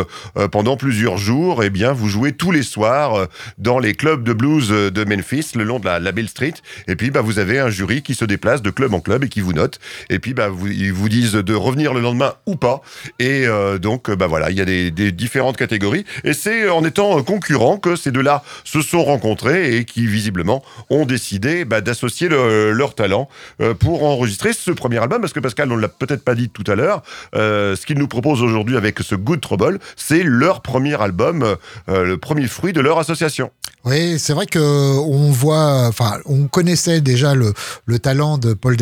pendant 0.50 0.78
plusieurs 0.78 1.18
jours, 1.18 1.62
eh 1.62 1.68
bien, 1.68 1.92
vous 1.92 2.08
jouez 2.08 2.32
tous 2.32 2.50
les 2.50 2.62
soirs 2.62 3.26
dans 3.58 3.78
les 3.78 3.92
clubs 3.94 4.24
de 4.24 4.32
blues 4.32 4.68
de 4.70 5.04
Memphis, 5.04 5.50
le 5.54 5.64
long 5.64 5.80
de 5.80 5.85
la, 5.85 5.98
la 6.00 6.12
Bell 6.12 6.30
Street, 6.30 6.54
et 6.88 6.96
puis 6.96 7.11
bah, 7.11 7.20
vous 7.20 7.38
avez 7.38 7.58
un 7.58 7.68
jury 7.68 8.00
qui 8.00 8.14
se 8.14 8.24
déplace 8.24 8.62
de 8.62 8.70
club 8.70 8.94
en 8.94 9.00
club, 9.00 9.12
Et 9.20 9.29
qui 9.29 9.40
vous 9.40 9.53
notent. 9.53 9.79
Et 10.09 10.18
puis, 10.18 10.33
bah, 10.33 10.48
ils 10.66 10.92
vous 10.92 11.09
disent 11.09 11.33
de 11.33 11.55
revenir 11.55 11.92
le 11.92 12.01
lendemain 12.01 12.35
ou 12.46 12.57
pas. 12.57 12.81
Et 13.18 13.46
euh, 13.46 13.79
donc, 13.79 14.11
bah 14.11 14.27
voilà, 14.27 14.51
il 14.51 14.57
y 14.57 14.61
a 14.61 14.64
des, 14.64 14.90
différentes 15.12 15.57
catégories. 15.57 16.05
Et 16.25 16.33
c'est 16.33 16.68
en 16.68 16.85
étant 16.85 17.22
concurrents 17.22 17.77
que 17.77 17.94
ces 17.94 18.11
deux-là 18.11 18.42
se 18.64 18.81
sont 18.81 19.05
rencontrés 19.05 19.77
et 19.77 19.85
qui, 19.85 20.07
visiblement, 20.07 20.62
ont 20.88 21.05
décidé 21.05 21.64
bah, 21.64 21.81
d'associer 21.83 22.29
le- 22.29 22.72
leur 22.72 22.94
talent 22.94 23.29
euh, 23.61 23.75
pour 23.75 24.05
enregistrer 24.05 24.53
ce 24.53 24.70
premier 24.70 24.98
album. 24.98 25.20
Parce 25.20 25.33
que 25.33 25.40
Pascal, 25.40 25.70
on 25.70 25.77
ne 25.77 25.83
l'a 25.83 25.88
peut-être 25.88 26.25
pas 26.25 26.35
dit 26.35 26.48
tout 26.48 26.64
à 26.70 26.75
l'heure, 26.75 27.03
euh, 27.35 27.77
ce 27.77 27.85
qu'ils 27.85 27.98
nous 27.98 28.09
proposent 28.09 28.42
aujourd'hui 28.42 28.77
avec 28.77 28.98
ce 29.01 29.14
Good 29.14 29.40
Trouble, 29.40 29.79
c'est 29.96 30.22
leur 30.22 30.62
premier 30.62 31.01
album, 31.01 31.57
le 31.88 32.16
premier 32.16 32.46
fruit 32.46 32.72
de 32.72 32.81
leur 32.81 32.98
association. 32.98 33.51
Oui, 33.85 34.18
c'est 34.20 34.33
vrai 34.33 34.46
que 34.46 34.61
on 34.61 35.31
voit, 35.33 35.87
enfin, 35.88 36.18
on 36.27 36.46
connaissait 36.46 37.01
déjà 37.01 37.35
le, 37.35 37.53
le 37.87 37.98
talent 37.98 38.38
de 38.38 38.55
Paul 38.55 38.77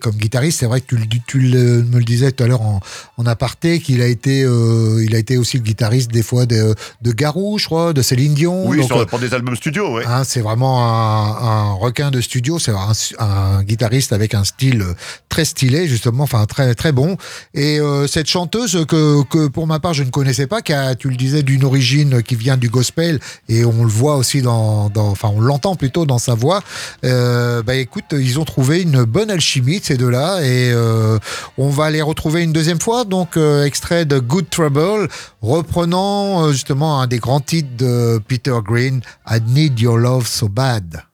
Comme 0.00 0.14
guitariste. 0.16 0.60
C'est 0.60 0.66
vrai 0.66 0.80
que 0.80 0.86
tu, 0.86 0.96
le- 0.96 1.06
tu 1.26 1.38
le- 1.40 1.82
me 1.82 1.98
le 1.98 2.04
disais 2.04 2.32
tout 2.32 2.44
à 2.44 2.46
l'heure 2.46 2.62
en, 2.62 2.80
en 3.16 3.26
aparté 3.26 3.80
qu'il 3.80 4.00
a 4.02 4.06
été, 4.06 4.42
euh, 4.44 5.02
il 5.04 5.14
a 5.14 5.18
été 5.18 5.36
aussi 5.36 5.56
le 5.56 5.62
guitariste 5.62 6.10
des 6.10 6.22
fois 6.22 6.46
de, 6.46 6.74
de 7.02 7.12
Garou, 7.12 7.58
je 7.58 7.66
crois, 7.66 7.92
de 7.92 8.02
Céline 8.02 8.34
Dion. 8.34 8.68
Oui, 8.68 8.78
Donc, 8.78 8.86
sur, 8.86 8.98
euh, 8.98 9.04
pour 9.06 9.18
des 9.18 9.34
albums 9.34 9.56
studio, 9.56 9.94
ouais. 9.96 10.04
Hein, 10.06 10.22
c'est 10.24 10.40
vraiment 10.40 10.84
un, 10.86 11.46
un 11.48 11.72
requin 11.72 12.10
de 12.10 12.20
studio, 12.20 12.58
c'est 12.58 12.72
un, 12.72 12.92
un 13.18 13.62
guitariste 13.62 14.12
avec 14.12 14.34
un 14.34 14.44
style 14.44 14.84
très 15.28 15.44
stylé, 15.44 15.88
justement, 15.88 16.24
enfin 16.24 16.44
très 16.46 16.74
très 16.74 16.92
bon. 16.92 17.16
Et 17.54 17.80
euh, 17.80 18.06
cette 18.06 18.28
chanteuse 18.28 18.84
que, 18.86 19.22
que 19.24 19.48
pour 19.48 19.66
ma 19.66 19.80
part 19.80 19.94
je 19.94 20.02
ne 20.02 20.10
connaissais 20.10 20.46
pas, 20.46 20.62
qui 20.62 20.72
a, 20.72 20.94
tu 20.94 21.08
le 21.08 21.16
disais, 21.16 21.42
d'une 21.42 21.64
origine 21.64 22.22
qui 22.22 22.36
vient 22.36 22.56
du 22.56 22.68
gospel, 22.68 23.18
et 23.48 23.64
on 23.64 23.82
le 23.82 23.88
voit 23.90 24.16
aussi 24.16 24.42
dans, 24.42 24.88
dans 24.90 25.08
enfin 25.08 25.30
on 25.34 25.40
l'entend 25.40 25.74
plutôt 25.76 26.06
dans 26.06 26.18
sa 26.18 26.34
voix. 26.34 26.62
Euh, 27.04 27.62
bah 27.62 27.74
écoute, 27.74 28.04
ils 28.12 28.38
ont 28.38 28.44
trouvé 28.44 28.82
une 28.82 29.04
bonne 29.04 29.30
alchimie 29.30 29.55
de 29.60 29.84
ces 29.84 29.96
deux-là, 29.96 30.40
et 30.42 30.70
euh, 30.72 31.18
on 31.58 31.68
va 31.68 31.90
les 31.90 32.02
retrouver 32.02 32.42
une 32.42 32.52
deuxième 32.52 32.80
fois. 32.80 33.04
Donc 33.04 33.36
euh, 33.36 33.64
extrait 33.64 34.04
de 34.04 34.18
Good 34.18 34.50
Trouble, 34.50 35.08
reprenant 35.42 36.44
euh, 36.44 36.52
justement 36.52 37.00
un 37.00 37.06
des 37.06 37.18
grands 37.18 37.40
titres 37.40 37.76
de 37.76 38.20
Peter 38.28 38.56
Green, 38.64 39.00
I 39.28 39.40
Need 39.46 39.80
Your 39.80 39.98
Love 39.98 40.26
So 40.26 40.48
Bad. 40.48 41.05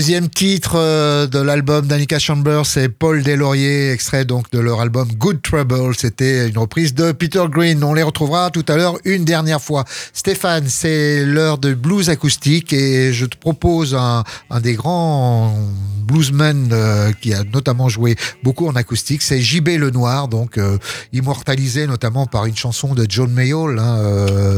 Deuxième 0.00 0.30
titre 0.30 0.76
euh, 0.76 1.26
de 1.26 1.38
l'album 1.38 1.86
d'Annika 1.86 2.18
Chambers, 2.18 2.64
c'est 2.64 2.88
Paul 2.88 3.22
Deslauriers, 3.22 3.92
extrait 3.92 4.24
donc 4.24 4.50
de 4.50 4.58
leur 4.58 4.80
album 4.80 5.06
Good 5.18 5.42
Trouble. 5.42 5.94
C'était 5.94 6.48
une 6.48 6.56
reprise 6.56 6.94
de 6.94 7.12
Peter 7.12 7.42
Green. 7.50 7.84
On 7.84 7.92
les 7.92 8.02
retrouvera 8.02 8.48
tout 8.48 8.64
à 8.68 8.76
l'heure 8.76 8.96
une 9.04 9.26
dernière 9.26 9.60
fois. 9.60 9.84
Stéphane, 10.14 10.64
c'est 10.68 11.26
l'heure 11.26 11.58
de 11.58 11.74
blues 11.74 12.08
acoustique 12.08 12.72
et 12.72 13.12
je 13.12 13.26
te 13.26 13.36
propose 13.36 13.94
un, 13.94 14.24
des 14.62 14.72
grands 14.72 15.54
bluesmen 16.06 16.70
euh, 16.72 17.12
qui 17.20 17.34
a 17.34 17.44
notamment 17.44 17.90
joué 17.90 18.16
beaucoup 18.42 18.66
en 18.66 18.74
acoustique, 18.76 19.20
c'est 19.22 19.40
JB 19.40 19.68
Lenoir, 19.78 20.26
donc 20.28 20.56
euh, 20.58 20.76
immortalisé 21.12 21.86
notamment 21.86 22.26
par 22.26 22.46
une 22.46 22.56
chanson 22.56 22.94
de 22.94 23.06
John 23.08 23.30
Mayall, 23.30 23.78
hein, 23.78 23.98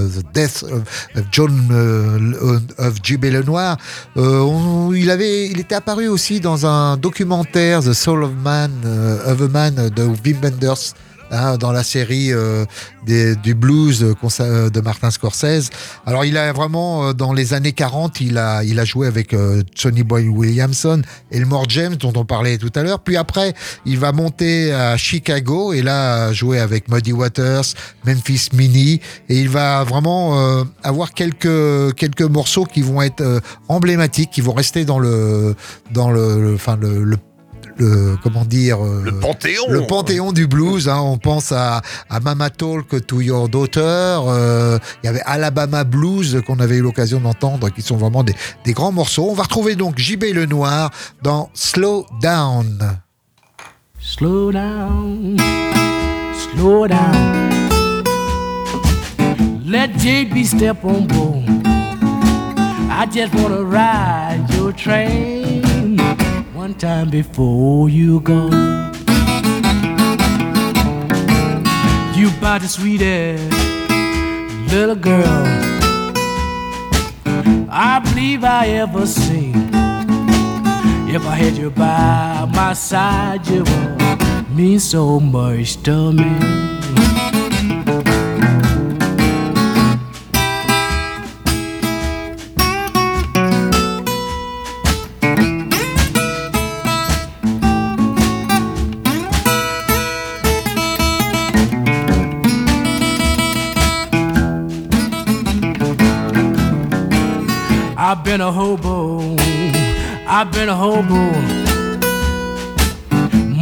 The 0.09 0.25
Death 0.35 0.65
of 0.73 1.25
John 1.33 2.55
of 2.79 2.95
JB 3.03 3.25
Lenoir. 3.25 3.77
On- 4.17 4.93
il 4.95 5.11
avait, 5.11 5.32
il 5.33 5.61
était 5.61 5.75
apparu 5.75 6.09
aussi 6.09 6.41
dans 6.41 6.67
un 6.67 6.97
documentaire 6.97 7.83
The 7.83 7.93
Soul 7.93 8.25
of 8.25 8.33
Man, 8.43 8.71
euh, 8.85 9.33
of 9.33 9.43
a 9.43 9.49
Man 9.49 9.75
de 9.89 10.03
Wim 10.03 10.41
Wenders. 10.43 10.95
Hein, 11.33 11.57
dans 11.57 11.73
la 11.73 11.83
série 11.83 12.33
euh, 12.33 12.65
des- 13.07 13.35
du 13.37 13.55
blues 13.55 14.03
euh, 14.41 14.71
de 14.71 14.81
Martin 14.81 15.11
Scorsese. 15.11 15.71
Alors 16.07 16.25
il 16.25 16.37
a 16.37 16.53
vraiment 16.53 17.09
euh, 17.09 17.13
dans 17.13 17.33
les 17.33 17.55
années 17.55 17.73
40, 17.73 18.21
il 18.21 18.39
a 18.39 18.63
il 18.65 18.79
a 18.79 18.85
joué 18.85 19.07
avec 19.09 19.33
euh, 19.35 19.63
Sonny 19.75 20.03
Boy 20.05 20.29
Williamson, 20.29 21.03
Elmore 21.31 21.69
James 21.69 21.97
dont 21.97 22.13
on 22.17 22.25
parlait 22.25 22.59
tout 22.59 22.71
à 22.75 22.83
l'heure. 22.83 23.01
Puis 23.01 23.17
après, 23.17 23.55
il 23.87 23.99
va 23.99 24.13
monter 24.13 24.73
à 24.73 24.97
Chicago 24.97 25.73
et 25.73 25.83
là 25.83 26.33
jouer 26.33 26.59
avec 26.61 26.89
Muddy 26.89 27.13
Waters, 27.13 27.65
Memphis 28.07 28.49
Mini 28.53 29.01
et 29.29 29.41
il 29.41 29.49
va 29.49 29.83
vraiment 29.85 30.39
euh, 30.39 30.65
avoir 30.83 31.13
quelques 31.15 31.95
quelques 31.97 32.23
morceaux 32.23 32.65
qui 32.65 32.83
vont 32.83 33.03
être 33.03 33.21
euh, 33.23 33.41
emblématiques, 33.69 34.31
qui 34.31 34.41
vont 34.43 34.53
rester 34.55 34.85
dans 34.85 34.99
le 34.99 35.55
dans 35.91 36.11
le 36.11 36.41
le- 36.43 36.55
enfin 36.55 36.77
le, 36.81 37.03
le 37.05 37.17
le- 37.77 38.17
comment 38.23 38.45
dire 38.45 38.85
euh, 38.85 39.03
Le 39.05 39.13
Panthéon. 39.19 39.65
le 39.69 39.87
panthéon 39.87 40.33
du 40.33 40.47
blues, 40.47 40.89
hein, 40.89 41.01
on 41.01 41.19
pense 41.19 41.53
à, 41.53 41.81
à 42.11 42.21
Mama 42.21 42.51
Talk 42.51 43.07
to 43.07 43.21
Your 43.21 43.49
Daughter, 43.49 43.81
euh, 43.83 44.79
il 45.03 45.07
y 45.07 45.09
avait 45.09 45.23
Alabama 45.25 45.85
Blues 45.85 46.41
qu'on 46.47 46.59
avait 46.61 46.77
eu 46.77 46.83
l'occasion 46.83 47.21
d'entendre, 47.21 47.71
qui 47.71 47.83
sont 47.83 47.97
vraiment 47.97 48.23
des, 48.25 48.35
des 48.65 48.73
grands 48.73 48.93
morceaux. 48.93 49.29
On 49.31 49.35
va 49.35 49.45
retrouver 49.45 49.75
donc 49.77 49.99
JB 49.99 50.25
Lenoir 50.35 50.91
dans 51.23 51.51
Slow 51.55 52.07
Down. 52.21 52.99
Slow 54.05 54.51
down, 54.51 55.37
slow 56.55 56.89
down. 56.89 57.63
Let 59.65 59.91
JB 59.99 60.45
step 60.45 60.79
on 60.85 61.07
board. 61.07 61.49
I 62.91 63.07
just 63.11 63.33
wanna 63.35 63.63
ride 63.63 64.45
your 64.55 64.73
train 64.73 65.42
one 66.63 66.75
time 66.75 67.11
before 67.11 67.89
you 67.89 68.21
go. 68.21 68.45
You 72.15 72.29
about 72.39 72.61
the 72.61 72.69
sweetest 72.69 73.53
little 74.73 74.95
girl 74.95 75.45
I 77.69 78.01
believe 78.05 78.45
I 78.45 78.69
ever 78.83 79.07
seen. 79.07 79.57
If 81.13 81.27
I 81.27 81.35
had 81.35 81.57
you 81.57 81.71
by 81.71 82.49
my 82.55 82.75
side, 82.75 83.45
you 83.49 83.65
would 83.65 84.57
mean 84.57 84.79
so 84.79 85.19
much 85.19 85.83
to 85.83 86.13
me. 86.13 86.82
I've 110.45 110.51
been 110.51 110.69
a 110.69 110.75
hobo. 110.75 111.23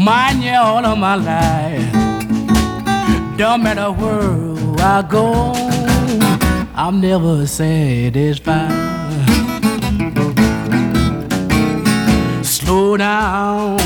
Mine 0.02 0.40
yeah 0.40 0.62
all 0.62 0.82
of 0.82 0.96
my 0.96 1.14
life. 1.14 1.92
Don't 3.36 3.62
matter 3.62 3.92
where 3.92 4.80
I 4.80 5.02
go. 5.02 5.52
I'm 6.74 7.02
never 7.02 7.46
satisfied. 7.46 8.72
Slow 12.42 12.96
down, 12.96 13.78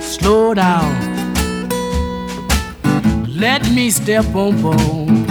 slow 0.00 0.52
down. 0.54 0.90
Let 3.38 3.70
me 3.70 3.88
step 3.90 4.34
on 4.34 4.60
board. 4.60 5.30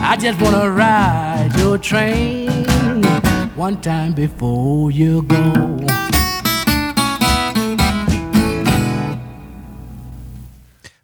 I 0.00 0.16
just 0.18 0.40
wanna 0.40 0.70
ride 0.70 1.52
your 1.58 1.76
train 1.76 2.71
one 3.56 3.80
time 3.80 4.12
before 4.14 4.90
you 4.90 5.22
go. 5.22 5.81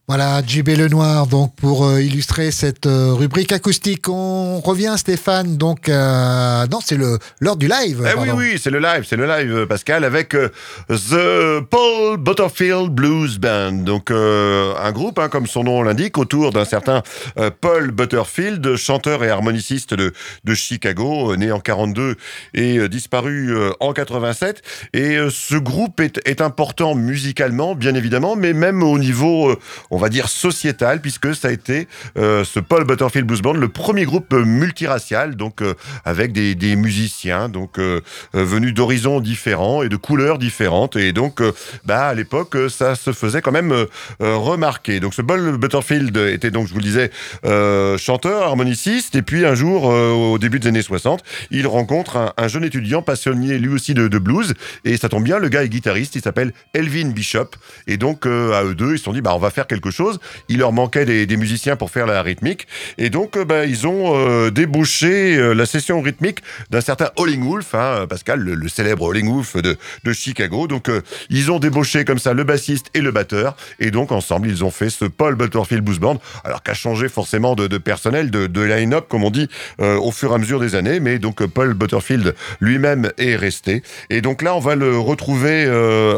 Voilà, 0.09 0.41
JB 0.41 0.69
Lenoir, 0.69 1.27
donc 1.27 1.55
pour 1.57 1.85
euh, 1.85 2.01
illustrer 2.01 2.51
cette 2.51 2.87
euh, 2.87 3.13
rubrique 3.13 3.53
acoustique. 3.53 4.09
On 4.09 4.59
revient, 4.59 4.95
Stéphane, 4.97 5.59
donc, 5.59 5.91
euh, 5.91 6.67
non, 6.69 6.79
c'est 6.83 6.97
le 6.97 7.19
l'heure 7.41 7.59
du 7.59 7.69
live. 7.69 8.11
Eh 8.11 8.19
oui, 8.19 8.31
oui, 8.35 8.59
c'est 8.59 8.71
le 8.71 8.79
live, 8.79 9.05
c'est 9.07 9.17
le 9.17 9.27
live, 9.27 9.55
euh, 9.55 9.67
Pascal, 9.67 10.05
avec 10.05 10.31
The 10.31 11.61
Paul 11.69 12.17
Butterfield 12.17 12.89
Blues 12.89 13.39
Band. 13.39 13.73
Donc, 13.73 14.11
un 14.11 14.93
groupe, 14.93 15.19
hein, 15.19 15.29
comme 15.29 15.47
son 15.47 15.65
nom 15.65 15.83
l'indique, 15.83 16.17
autour 16.17 16.53
d'un 16.53 16.65
certain 16.65 17.03
Paul 17.61 17.91
Butterfield, 17.91 18.77
chanteur 18.77 19.23
et 19.25 19.29
harmoniciste 19.29 19.93
de, 19.93 20.15
de 20.43 20.55
Chicago, 20.55 21.37
né 21.37 21.53
en 21.53 21.61
42 21.61 22.15
et 22.55 22.89
disparu 22.89 23.55
en 23.81 23.93
87. 23.93 24.63
Et 24.95 25.19
ce 25.29 25.57
groupe 25.57 26.01
est, 26.01 26.19
est 26.27 26.41
important 26.41 26.95
musicalement, 26.95 27.75
bien 27.75 27.95
évidemment, 27.95 28.37
mais 28.37 28.55
même 28.55 28.83
au 28.83 28.99
niveau, 28.99 29.55
on 29.99 30.01
va 30.01 30.11
dire, 30.11 30.29
sociétal, 30.29 31.01
puisque 31.01 31.35
ça 31.35 31.49
a 31.49 31.51
été 31.51 31.89
euh, 32.17 32.45
ce 32.45 32.61
Paul 32.61 32.85
Butterfield 32.85 33.27
Blues 33.27 33.43
Band, 33.43 33.55
le 33.55 33.67
premier 33.67 34.05
groupe 34.05 34.33
euh, 34.33 34.45
multiracial, 34.45 35.35
donc 35.35 35.61
euh, 35.61 35.75
avec 36.05 36.31
des, 36.31 36.77
musiciens, 36.77 37.49
donc 37.49 37.81
venus 38.33 38.75
d'horizons 38.75 39.19
différents 39.19 39.83
et 39.83 39.89
de 39.89 39.97
couleurs 39.97 40.39
différentes. 40.39 40.95
Et 40.95 41.13
donc, 41.13 41.43
bah, 41.85 42.09
à 42.09 42.15
l'époque, 42.15 42.57
ça 42.69 42.95
se 42.95 43.13
faisait 43.13 43.41
quand 43.41 43.51
même 43.51 43.87
remarquer. 44.21 45.01
Donc, 45.01 45.15
ce 45.15 45.23
Paul 45.23 45.57
Butterfield 45.57 46.17
était 46.17 46.51
donc, 46.51 46.69
je 46.69 46.73
vous 46.73 46.79
le 46.79 46.85
disais, 46.85 47.11
chanteur, 47.99 48.43
harmoniciste. 48.43 49.17
Et 49.17 49.23
puis, 49.23 49.47
un 49.47 49.55
jour, 49.55 49.85
au 49.85 50.39
début 50.39 50.61
des 50.61 50.69
années 50.69 50.83
60, 50.83 51.23
il 51.51 51.67
rencontre 51.67 52.17
un, 52.17 52.33
un 52.37 52.49
jeune 52.49 52.65
étudiant 52.65 53.03
passionné, 53.03 53.59
lui 53.59 53.73
aussi, 53.75 53.95
de, 53.95 54.09
de 54.09 54.19
blues. 54.19 54.55
Et 54.85 54.97
ça 54.97 55.09
tombe 55.09 55.25
bien, 55.25 55.39
le 55.39 55.49
gars 55.49 55.65
est 55.65 55.69
guitariste, 55.69 56.15
il 56.15 56.23
s'appelle 56.23 56.53
Elvin 56.75 57.09
Bishop. 57.09 57.51
Et 57.87 57.97
donc, 57.97 58.27
à 58.27 58.65
eux 58.65 58.75
deux, 58.75 58.93
ils 58.93 58.99
se 58.99 59.05
sont 59.05 59.13
dit, 59.13 59.23
bah, 59.23 59.35
on 59.35 59.39
va 59.39 59.51
faire 59.51 59.67
quelque 59.67 59.88
chose. 59.91 60.19
Il 60.49 60.59
leur 60.59 60.73
manquait 60.73 61.05
des, 61.05 61.37
musiciens 61.37 61.77
pour 61.77 61.91
faire 61.91 62.07
la 62.07 62.23
rythmique. 62.23 62.67
Et 62.97 63.11
donc, 63.11 63.37
euh, 63.37 63.45
bah, 63.45 63.65
ils 63.65 63.87
ont 63.87 64.17
euh, 64.17 64.51
débauché 64.51 65.37
euh, 65.37 65.53
la 65.53 65.67
session 65.67 66.01
rythmique 66.01 66.41
d'un 66.71 66.81
certain 66.81 67.11
Holling 67.17 67.45
Wolf, 67.45 67.75
hein, 67.75 68.07
Pascal, 68.09 68.41
le, 68.41 68.69
célèbre 68.69 69.05
Holling 69.05 69.29
Wolf 69.29 69.57
de, 69.57 69.77
de 70.05 70.13
Chicago. 70.13 70.67
Donc, 70.67 70.91
ils 71.31 71.51
ont 71.51 71.59
débauché 71.59 72.05
comme 72.05 72.19
ça 72.19 72.33
le 72.33 72.45
bassiste 72.45 72.87
et 72.95 73.01
le 73.01 73.13
batteur. 73.13 73.57
Et 73.79 73.91
donc, 73.91 74.11
ensemble, 74.11 74.49
ils 74.49 74.65
ont 74.65 74.71
fait 74.71 74.91
ce 74.91 75.05
Paul 75.05 75.37
Butterfield 75.37 75.85
Blues 75.85 76.01
Band. 76.01 76.21
Alors, 76.45 76.63
qu'a 76.63 76.75
changé 76.75 77.09
forcément 77.09 77.55
de, 77.55 77.79
personnel, 77.79 78.31
de, 78.31 78.61
line-up, 78.61 79.07
comme 79.09 79.25
on 79.25 79.31
dit, 79.31 79.49
au 79.79 80.11
fur 80.11 80.33
et 80.33 80.35
à 80.35 80.39
mesure 80.39 80.61
des 80.61 80.75
années. 80.75 81.01
Mais 81.01 81.19
donc, 81.19 81.45
Paul 81.47 81.75
Butterfield 81.75 82.35
lui-même 82.61 83.13
est 83.19 83.37
resté. 83.37 83.83
Et 84.11 84.21
donc 84.21 84.43
là, 84.43 84.55
on 84.55 84.61
va 84.61 84.75
le 84.75 84.99
retrouver 84.99 85.69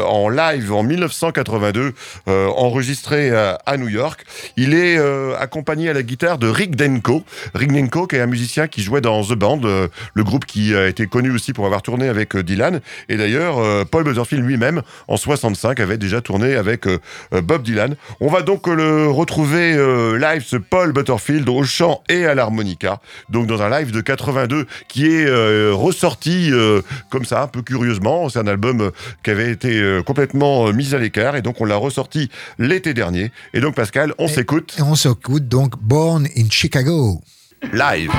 en 0.07 0.29
live 0.29 0.71
en 0.73 0.83
1982, 0.83 1.93
euh, 2.27 2.47
enregistré 2.47 3.31
à, 3.31 3.59
à 3.65 3.77
New 3.77 3.89
York. 3.89 4.25
Il 4.57 4.73
est 4.73 4.97
euh, 4.97 5.35
accompagné 5.37 5.89
à 5.89 5.93
la 5.93 6.03
guitare 6.03 6.37
de 6.37 6.47
Rick 6.47 6.75
Denko. 6.75 7.23
Rick 7.53 7.71
Denko, 7.71 8.07
qui 8.07 8.15
est 8.15 8.21
un 8.21 8.27
musicien 8.27 8.67
qui 8.67 8.81
jouait 8.81 9.01
dans 9.01 9.23
The 9.23 9.33
Band, 9.33 9.61
euh, 9.63 9.87
le 10.13 10.23
groupe 10.23 10.45
qui 10.45 10.75
a 10.75 10.87
été 10.87 11.07
connu 11.07 11.31
aussi 11.31 11.53
pour 11.53 11.65
avoir 11.65 11.81
tourné 11.81 12.07
avec 12.07 12.35
euh, 12.35 12.43
Dylan. 12.43 12.81
Et 13.09 13.17
d'ailleurs, 13.17 13.85
Paul 13.87 14.03
Butterfield 14.03 14.45
lui-même, 14.45 14.81
en 15.07 15.17
65, 15.17 15.79
avait 15.79 15.97
déjà 15.97 16.21
tourné 16.21 16.55
avec 16.55 16.85
Bob 17.31 17.63
Dylan. 17.63 17.95
On 18.19 18.29
va 18.29 18.41
donc 18.41 18.67
le 18.67 19.07
retrouver 19.09 19.73
live, 20.17 20.43
ce 20.45 20.57
Paul 20.57 20.93
Butterfield, 20.93 21.47
au 21.49 21.63
chant 21.63 22.01
et 22.09 22.25
à 22.25 22.35
l'harmonica. 22.35 22.99
Donc 23.29 23.47
dans 23.47 23.61
un 23.61 23.69
live 23.69 23.91
de 23.91 24.01
82 24.01 24.65
qui 24.87 25.07
est 25.07 25.29
ressorti 25.71 26.51
comme 27.09 27.25
ça, 27.25 27.43
un 27.43 27.47
peu 27.47 27.61
curieusement. 27.61 28.29
C'est 28.29 28.39
un 28.39 28.47
album 28.47 28.91
qui 29.23 29.31
avait 29.31 29.51
été 29.51 29.99
complètement 30.05 30.71
mis 30.73 30.93
à 30.95 30.97
l'écart 30.97 31.35
et 31.35 31.41
donc 31.41 31.59
on 31.61 31.65
l'a 31.65 31.75
ressorti 31.75 32.29
l'été 32.57 32.93
dernier. 32.93 33.31
Et 33.53 33.59
donc 33.59 33.75
Pascal, 33.75 34.13
on 34.17 34.27
s'écoute 34.27 34.77
on 34.79 34.95
s'écoute 34.95 35.47
donc 35.47 35.77
Born 35.81 36.25
in 36.37 36.49
Chicago. 36.49 37.21
live. 37.73 38.11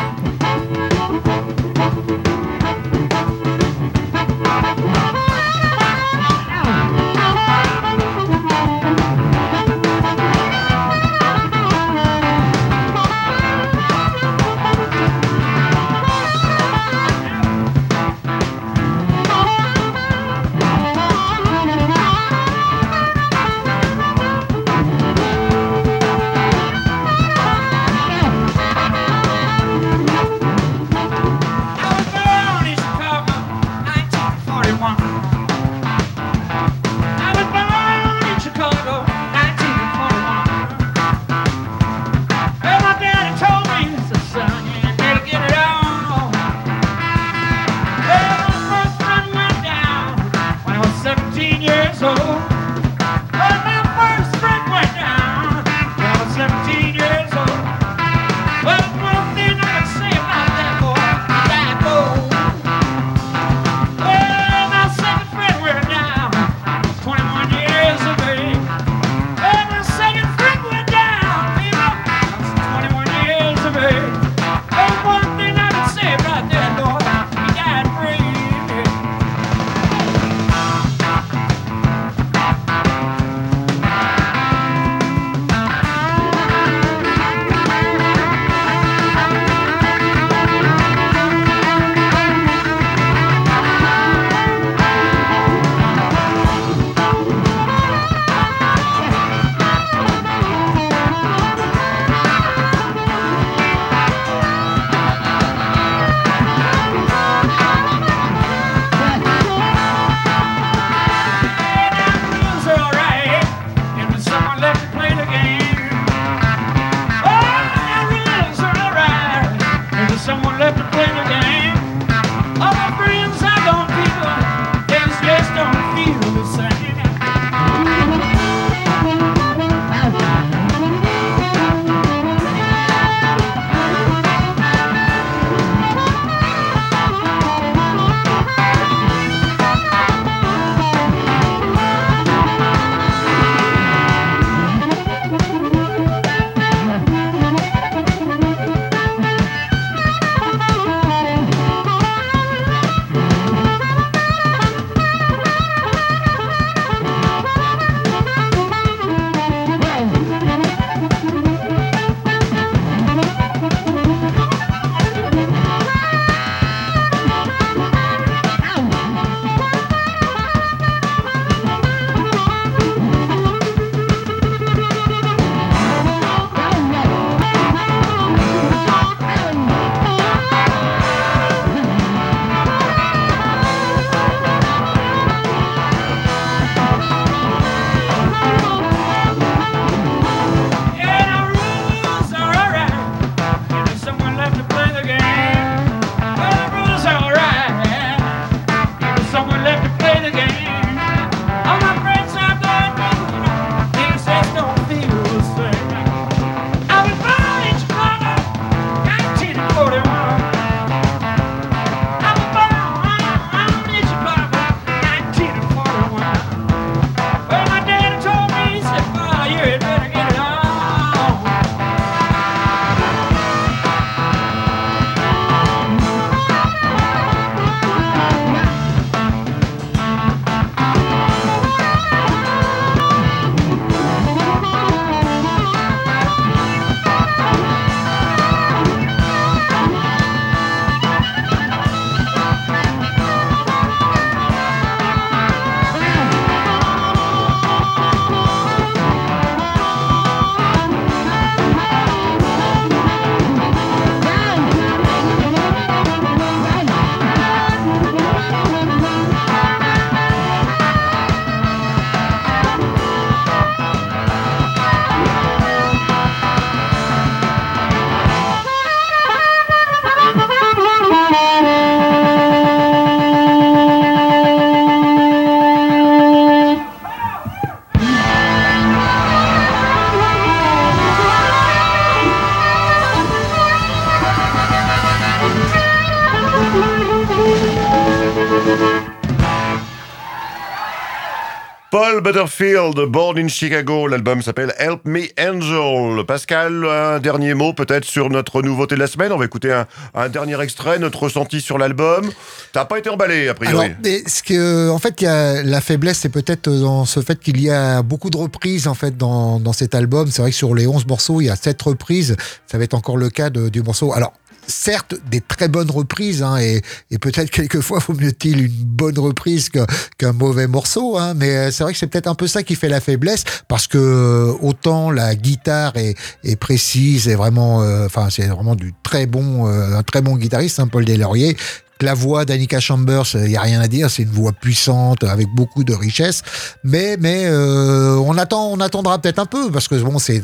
Paul 292.13 292.21
Butterfield, 292.21 293.07
Born 293.09 293.39
in 293.39 293.49
Chicago. 293.49 294.07
L'album 294.07 294.43
s'appelle 294.43 294.75
Help 294.77 295.07
Me 295.07 295.29
Angel. 295.41 296.23
Pascal, 296.27 296.85
un 296.85 297.19
dernier 297.21 297.55
mot 297.55 297.73
peut-être 297.73 298.05
sur 298.05 298.29
notre 298.29 298.61
nouveauté 298.61 298.97
de 298.97 299.01
la 299.01 299.07
semaine. 299.07 299.33
On 299.33 299.39
va 299.39 299.47
écouter 299.47 299.73
un, 300.15 300.29
dernier 300.29 300.61
extrait, 300.61 300.99
notre 300.99 301.23
ressenti 301.23 301.63
sur 301.63 301.79
l'album. 301.79 302.31
T'as 302.73 302.85
pas 302.85 302.99
été 302.99 303.09
emballé, 303.09 303.49
a 303.49 303.55
priori. 303.55 303.87
Alors, 303.87 303.97
mais 304.05 304.23
ce 304.27 304.43
que, 304.43 304.91
en 304.91 304.99
fait, 304.99 305.23
y 305.23 305.27
a, 305.27 305.63
la 305.63 305.81
faiblesse, 305.81 306.19
c'est 306.19 306.29
peut-être 306.29 306.69
dans 306.69 307.07
ce 307.07 307.21
fait 307.21 307.41
qu'il 307.41 307.59
y 307.63 307.71
a 307.71 308.03
beaucoup 308.03 308.29
de 308.29 308.37
reprises 308.37 308.89
en 308.89 308.95
fait 308.95 309.17
dans, 309.17 309.59
dans 309.59 309.73
cet 309.73 309.95
album. 309.95 310.29
C'est 310.31 310.43
vrai 310.43 310.51
que 310.51 310.57
sur 310.57 310.75
les 310.75 310.87
11 310.87 311.07
morceaux, 311.07 311.41
il 311.41 311.47
y 311.47 311.51
a 311.51 311.57
7 311.57 311.81
reprises. 311.81 312.37
Ça 312.67 312.77
va 312.77 312.85
être 312.85 312.93
encore 312.93 313.17
le 313.17 313.31
cas 313.31 313.49
de- 313.49 313.71
du 313.71 313.81
morceau. 313.81 314.13
Alors, 314.13 314.35
certes, 314.67 315.15
des 315.31 315.41
très 315.41 315.69
bonnes 315.69 315.91
reprises, 315.91 316.43
hein, 316.43 316.59
et, 316.59 316.83
et 317.11 317.19
peut-être 317.19 317.51
quelquefois, 317.51 317.99
vaut 317.99 318.15
mieux-il 318.15 318.61
une 318.67 318.85
bonne 318.85 319.19
reprise 319.19 319.71
qu'un 320.19 320.33
mauvais 320.33 320.67
morceau, 320.67 321.19
hein, 321.19 321.35
mais 321.35 321.51
euh, 321.57 321.71
c'est 321.71 321.85
vrai 321.85 321.93
que 321.93 321.99
c'est 321.99 322.07
peut-être 322.07 322.27
un 322.27 322.35
peu 322.35 322.47
ça 322.47 322.63
qui 322.63 322.75
fait 322.75 322.89
la 322.89 323.01
faiblesse, 323.01 323.45
parce 323.69 323.87
que 323.87 323.99
euh, 323.99 324.55
autant 324.61 325.11
la 325.11 325.35
guitare 325.35 325.97
est, 325.97 326.17
est 326.45 326.57
précise, 326.57 327.29
et 327.29 327.35
vraiment, 327.35 327.83
euh, 327.83 328.07
enfin, 328.07 328.29
c'est 328.31 328.47
vraiment 328.47 328.75
du 328.75 328.95
très 329.03 329.27
bon, 329.27 329.67
euh, 329.67 329.99
un 329.99 330.03
très 330.03 330.23
bon 330.23 330.37
guitariste, 330.37 330.81
hein, 330.81 330.89
Paul 330.89 331.05
Delaurier, 331.05 331.57
la 332.03 332.15
voix 332.15 332.45
d'Annika 332.45 332.81
Chambers, 332.81 333.25
il 333.35 333.45
n'y 333.45 333.57
a 333.57 333.61
rien 333.61 333.81
à 333.81 333.89
dire, 333.89 334.11
c'est 334.11 334.23
une 334.23 334.31
voix 334.31 334.53
puissante 334.53 335.25
avec 335.25 335.49
beaucoup 335.49 335.85
de 335.85 335.95
richesse, 335.95 336.43
mais 336.85 337.17
mais 337.19 337.45
euh, 337.47 338.17
on 338.17 338.37
attend, 338.39 338.71
on 338.71 338.81
attendra 338.81 339.19
peut-être 339.19 339.39
un 339.39 339.47
peu 339.47 339.71
parce 339.71 339.89
que 339.89 339.95
bon, 339.97 340.19
c'est 340.19 340.43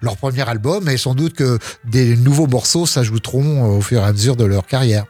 leur 0.00 0.16
premier 0.16 0.48
album 0.48 0.88
et 0.88 0.96
sans 0.96 1.14
doute 1.14 1.34
que 1.34 1.58
des 1.84 2.16
nouveaux 2.16 2.46
morceaux 2.46 2.86
s'ajouteront 2.86 3.76
au 3.76 3.80
fur 3.80 4.00
et 4.00 4.04
à 4.04 4.12
mesure 4.12 4.36
de 4.36 4.44
leur 4.44 4.66
carrière. 4.66 5.04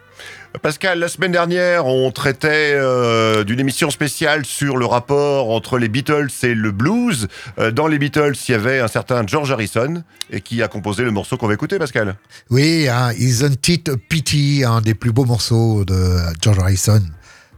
Pascal, 0.62 0.99
la 0.99 1.09
semaine 1.09 1.31
dernière, 1.31 1.87
on 1.87 2.11
traitait 2.11 2.73
euh, 2.75 3.45
d'une 3.45 3.61
émission 3.61 3.89
spéciale 3.91 4.45
sur 4.45 4.77
le 4.77 4.85
rapport 4.85 5.51
entre 5.51 5.79
les 5.79 5.89
Beatles 5.89 6.29
et 6.43 6.55
le 6.55 6.73
blues. 6.73 7.29
Euh, 7.59 7.71
dans 7.71 7.87
les 7.87 7.99
Beatles, 7.99 8.35
il 8.49 8.53
y 8.53 8.55
avait 8.55 8.81
un 8.81 8.89
certain 8.89 9.25
George 9.25 9.53
Harrison 9.53 10.03
et 10.31 10.41
qui 10.41 10.61
a 10.61 10.68
composé 10.68 11.05
le 11.05 11.12
morceau 11.12 11.37
qu'on 11.37 11.47
va 11.47 11.55
écouter, 11.55 11.79
Pascal. 11.79 12.16
Oui, 12.51 12.89
hein, 12.89 13.12
Isn't 13.16 13.68
It 13.68 13.89
a 13.91 13.97
Pity, 13.97 14.64
un 14.66 14.81
des 14.81 14.95
plus 14.95 15.12
beaux 15.12 15.25
morceaux 15.25 15.85
de 15.85 16.16
George 16.43 16.59
Harrison, 16.59 17.03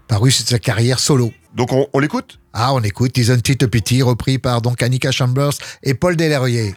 paru 0.07 0.31
sur 0.31 0.47
sa 0.47 0.59
carrière 0.59 0.99
solo. 0.99 1.33
Donc 1.55 1.73
on, 1.73 1.87
on 1.95 1.99
l'écoute? 1.99 2.39
Ah, 2.53 2.75
on 2.75 2.83
écoute 2.83 3.17
Isn't 3.17 3.49
It 3.49 3.63
a 3.63 3.69
Pity, 3.69 4.03
repris 4.03 4.39
par 4.39 4.61
donc 4.61 4.83
Annika 4.83 5.11
Chambers 5.11 5.53
et 5.83 5.95
Paul 5.95 6.17
Delaurier. 6.17 6.75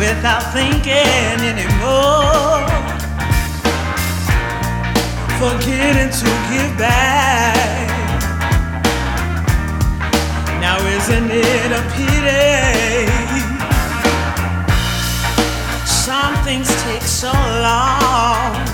Without 0.00 0.52
thinking 0.52 1.40
anymore 1.52 2.66
forgetting 5.38 6.10
to 6.10 6.30
give 6.50 6.76
back. 6.76 7.88
Now 10.60 10.78
isn't 10.78 11.30
it 11.30 11.72
a 11.72 11.82
pity? 11.94 13.06
Some 15.86 16.34
things 16.44 16.68
take 16.84 17.02
so 17.02 17.32
long. 17.32 18.69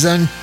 Isn't 0.00 0.39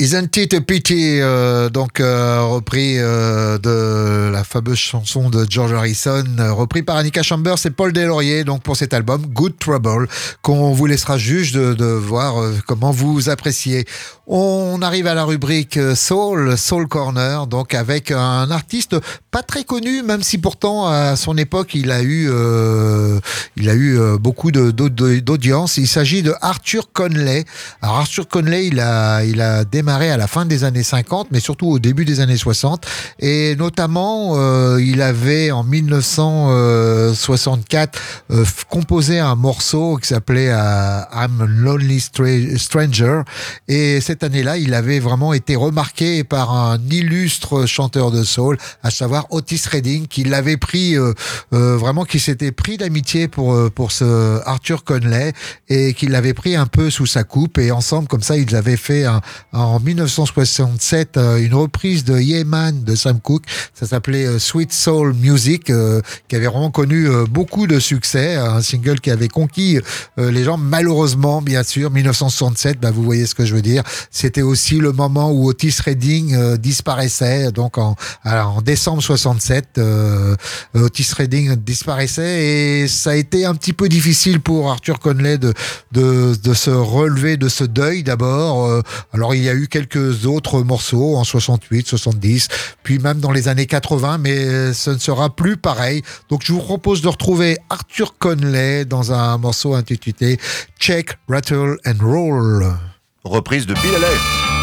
Isn't 0.00 0.34
It 0.38 0.54
a 0.54 0.62
Pity, 0.62 1.20
euh, 1.20 1.68
donc 1.68 2.00
euh, 2.00 2.40
repris 2.44 2.94
euh, 2.96 3.58
de 3.58 4.32
la 4.32 4.44
fameuse 4.44 4.78
chanson 4.78 5.28
de 5.28 5.44
George 5.46 5.74
Harrison, 5.74 6.24
repris 6.38 6.82
par 6.82 6.96
Annika 6.96 7.22
Chambers 7.22 7.58
et 7.66 7.70
Paul 7.70 7.92
Deslauriers, 7.92 8.44
donc 8.44 8.62
pour 8.62 8.76
cet 8.76 8.94
album 8.94 9.26
Good 9.26 9.58
Trouble, 9.58 10.08
qu'on 10.40 10.72
vous 10.72 10.86
laissera 10.86 11.18
juge 11.18 11.52
de, 11.52 11.84
voir 11.84 12.36
comment 12.66 12.92
vous 12.92 13.28
appréciez. 13.28 13.84
On 14.26 14.80
arrive 14.80 15.06
à 15.06 15.12
la 15.12 15.24
rubrique 15.24 15.78
Soul, 15.94 16.56
Soul 16.56 16.88
Corner, 16.88 17.46
donc 17.46 17.74
avec 17.74 18.10
un 18.10 18.50
artiste 18.50 18.96
pas 19.30 19.42
très 19.42 19.64
connu, 19.64 20.02
même 20.02 20.22
si 20.22 20.38
pourtant 20.38 20.86
à 20.86 21.16
son 21.16 21.36
époque 21.36 21.74
il 21.74 21.90
a 21.90 22.02
eu, 22.02 22.30
il 23.56 23.68
a 23.68 23.74
eu 23.74 23.98
beaucoup 24.18 24.52
d'audience. 24.52 25.76
Il 25.78 25.88
s'agit 25.88 26.22
de 26.22 26.32
Arthur 26.40 26.90
Conley. 26.92 27.44
Alors 27.82 27.96
Arthur 27.98 28.28
Conley, 28.28 28.68
il 28.68 28.78
a, 28.78 29.24
il 29.24 29.40
a 29.40 29.64
démarré 29.64 29.89
à 29.90 30.16
la 30.16 30.26
fin 30.26 30.46
des 30.46 30.64
années 30.64 30.82
50, 30.82 31.28
mais 31.30 31.40
surtout 31.40 31.68
au 31.68 31.78
début 31.78 32.04
des 32.04 32.20
années 32.20 32.36
60, 32.36 32.84
et 33.18 33.56
notamment 33.56 34.32
euh, 34.36 34.80
il 34.82 35.02
avait 35.02 35.50
en 35.50 35.64
1964 35.64 37.98
euh, 38.30 38.44
composé 38.68 39.18
un 39.18 39.34
morceau 39.34 39.96
qui 39.96 40.08
s'appelait 40.08 40.50
euh, 40.50 41.00
I'm 41.12 41.40
a 41.40 41.46
Lonely 41.46 41.98
Stra- 41.98 42.58
Stranger, 42.58 43.22
et 43.68 44.00
cette 44.00 44.22
année-là, 44.24 44.56
il 44.58 44.74
avait 44.74 45.00
vraiment 45.00 45.32
été 45.32 45.56
remarqué 45.56 46.24
par 46.24 46.52
un 46.54 46.78
illustre 46.90 47.66
chanteur 47.66 48.10
de 48.10 48.22
soul, 48.22 48.56
à 48.82 48.90
savoir 48.90 49.26
Otis 49.30 49.62
Redding, 49.70 50.06
qui 50.06 50.24
l'avait 50.24 50.56
pris 50.56 50.96
euh, 50.96 51.12
euh, 51.52 51.76
vraiment, 51.76 52.04
qui 52.04 52.20
s'était 52.20 52.52
pris 52.52 52.76
d'amitié 52.76 53.28
pour 53.28 53.56
pour 53.74 53.92
ce 53.92 54.40
Arthur 54.46 54.84
Conley 54.84 55.32
et 55.68 55.94
qui 55.94 56.06
l'avait 56.06 56.34
pris 56.34 56.56
un 56.56 56.66
peu 56.66 56.90
sous 56.90 57.06
sa 57.06 57.24
coupe. 57.24 57.58
Et 57.58 57.70
ensemble 57.70 58.08
comme 58.08 58.22
ça 58.22 58.36
ils 58.36 58.54
avaient 58.56 58.76
fait 58.76 59.04
un- 59.04 59.20
en 59.80 59.82
1967 59.82 61.16
euh, 61.16 61.38
une 61.38 61.54
reprise 61.54 62.04
de 62.04 62.18
Yeah 62.18 62.44
Man 62.44 62.84
de 62.84 62.94
Sam 62.94 63.18
Cooke. 63.20 63.44
Ça 63.74 63.86
s'appelait 63.86 64.26
euh, 64.26 64.38
Sweet 64.38 64.72
Soul 64.72 65.14
Music, 65.14 65.70
euh, 65.70 66.02
qui 66.28 66.36
avait 66.36 66.46
vraiment 66.46 66.70
connu 66.70 67.08
beaucoup 67.30 67.66
de 67.66 67.78
succès, 67.78 68.36
un 68.36 68.60
single 68.60 69.00
qui 69.00 69.10
avait 69.10 69.28
conquis 69.28 69.78
les 70.16 70.44
gens. 70.44 70.56
Malheureusement, 70.56 71.42
bien 71.42 71.62
sûr, 71.62 71.90
1967, 71.90 72.80
bah, 72.80 72.90
vous 72.90 73.02
voyez 73.02 73.26
ce 73.26 73.34
que 73.34 73.44
je 73.44 73.54
veux 73.54 73.62
dire. 73.62 73.82
C'était 74.10 74.42
aussi 74.42 74.76
le 74.76 74.92
moment 74.92 75.30
où 75.30 75.48
Otis 75.48 75.76
Redding 75.84 76.56
disparaissait. 76.56 77.52
Donc 77.52 77.78
en, 77.78 77.96
alors, 78.24 78.58
en 78.58 78.62
décembre 78.62 79.02
67, 79.02 79.78
euh, 79.78 80.36
Otis 80.74 81.08
Redding 81.16 81.56
disparaissait 81.56 82.44
et 82.82 82.88
ça 82.88 83.10
a 83.10 83.14
été 83.14 83.44
un 83.44 83.54
petit 83.54 83.72
peu 83.72 83.88
difficile 83.88 84.40
pour 84.40 84.70
Arthur 84.70 84.98
Conley 84.98 85.38
de, 85.38 85.54
de, 85.92 86.34
de 86.34 86.54
se 86.54 86.70
relever 86.70 87.36
de 87.36 87.48
ce 87.48 87.64
deuil 87.64 88.02
d'abord. 88.02 88.82
Alors 89.12 89.34
il 89.34 89.42
y 89.42 89.48
a 89.48 89.54
eu 89.54 89.68
quelques 89.70 90.26
autres 90.26 90.62
morceaux 90.62 91.16
en 91.16 91.24
68, 91.24 91.86
70, 91.86 92.48
puis 92.82 92.98
même 92.98 93.20
dans 93.20 93.30
les 93.30 93.48
années 93.48 93.66
80, 93.66 94.18
mais 94.18 94.72
ce 94.72 94.90
ne 94.90 94.98
sera 94.98 95.34
plus 95.34 95.56
pareil. 95.56 96.02
Donc 96.28 96.42
je 96.44 96.52
vous 96.52 96.60
propose 96.60 97.00
de 97.00 97.08
retrouver 97.08 97.56
Arthur 97.70 98.18
Conley 98.18 98.84
dans 98.84 99.12
un 99.12 99.38
morceau 99.38 99.74
intitulé 99.74 100.38
Check, 100.78 101.16
Rattle 101.28 101.76
and 101.86 102.04
Roll. 102.04 102.66
Reprise 103.24 103.66
de 103.66 103.74
Bill 103.74 104.59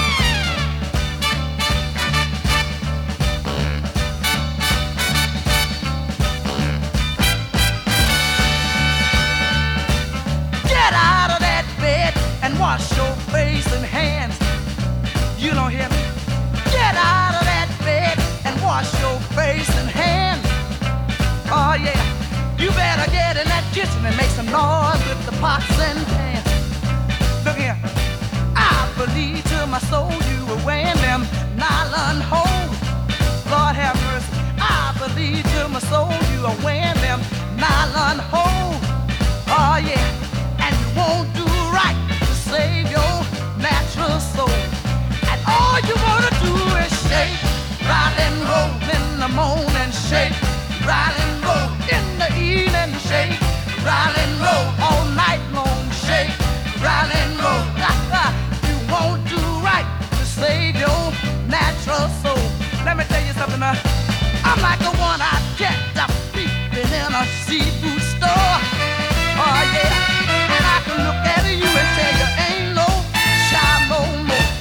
soul 29.89 30.11
you 30.31 30.45
were 30.45 30.61
wearing 30.65 30.99
them 31.07 31.21
nylon 31.55 32.19
hose. 32.31 32.77
Lord 33.51 33.75
have 33.75 33.95
mercy, 34.07 34.35
I 34.59 34.91
believe 34.99 35.43
to 35.53 35.69
my 35.69 35.79
soul 35.79 36.11
you 36.33 36.39
are 36.49 36.59
wearing 36.65 36.99
them 37.07 37.19
nylon 37.55 38.19
hose. 38.33 38.83
Oh 39.47 39.77
yeah, 39.89 40.07
and 40.63 40.73
you 40.81 40.89
won't 40.99 41.29
do 41.39 41.47
right 41.71 41.99
to 42.27 42.33
save 42.51 42.91
your 42.91 43.15
natural 43.63 44.19
soul. 44.35 44.59
And 45.31 45.39
all 45.47 45.79
you 45.87 45.95
wanna 46.07 46.33
do 46.43 46.53
is 46.83 46.93
shake, 47.07 47.39
rock 47.87 48.15
and 48.27 48.37
roll 48.49 48.73
in 48.95 49.05
the 49.23 49.29
morning, 49.39 49.91
shake, 50.09 50.35
rock 50.83 51.15
and 51.23 51.35
roll 51.47 51.69
in 51.95 52.05
the 52.21 52.29
evening, 52.35 52.91
shake, 53.07 53.39
rock 53.87 54.13
and 54.23 54.33
roll 54.45 54.65
all 54.85 55.05
night 55.23 55.43
long, 55.55 55.83
shake, 56.05 56.33
rock 56.83 57.07
and 57.21 57.39
roll. 57.39 57.76
Natural 61.87 62.09
soul. 62.21 62.43
Let 62.85 62.97
me 62.97 63.03
tell 63.05 63.23
you 63.25 63.33
something. 63.33 63.61
Uh, 63.61 63.75
I'm 64.43 64.59
like 64.61 64.79
the 64.79 64.91
one 64.99 65.19
I 65.21 65.35
kept 65.57 65.97
up 65.97 66.11
peeping 66.33 66.91
in 66.91 67.11
a 67.15 67.23
seafood 67.45 68.01
store. 68.01 68.55
Oh 69.39 69.61
yeah, 69.73 70.55
and 70.55 70.63
I 70.75 70.77
can 70.83 70.97
look 71.07 71.21
at 71.23 71.43
you 71.47 71.67
and 71.67 71.89
tell 71.95 72.13
you 72.19 72.27
ain't 72.47 72.75
no 72.75 72.87
shine 73.47 73.87
no 73.91 74.01
more. 74.27 74.51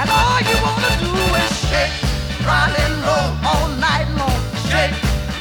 And 0.00 0.08
all 0.10 0.40
you 0.44 0.56
wanna 0.60 0.92
do 1.00 1.12
is 1.40 1.52
shake, 1.68 1.94
roll 2.44 2.74
and 2.84 2.96
roll 3.06 3.28
all 3.48 3.68
night 3.80 4.08
long. 4.18 4.40
Shake, 4.68 4.96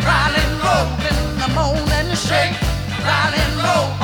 roll 0.07 0.33
and 0.41 0.53
roll 0.63 0.87
in 1.09 1.19
the 1.41 1.49
morning. 1.57 2.15
Shake, 2.15 2.55
roll 3.03 3.33
and 3.35 3.53
roll 3.59 4.00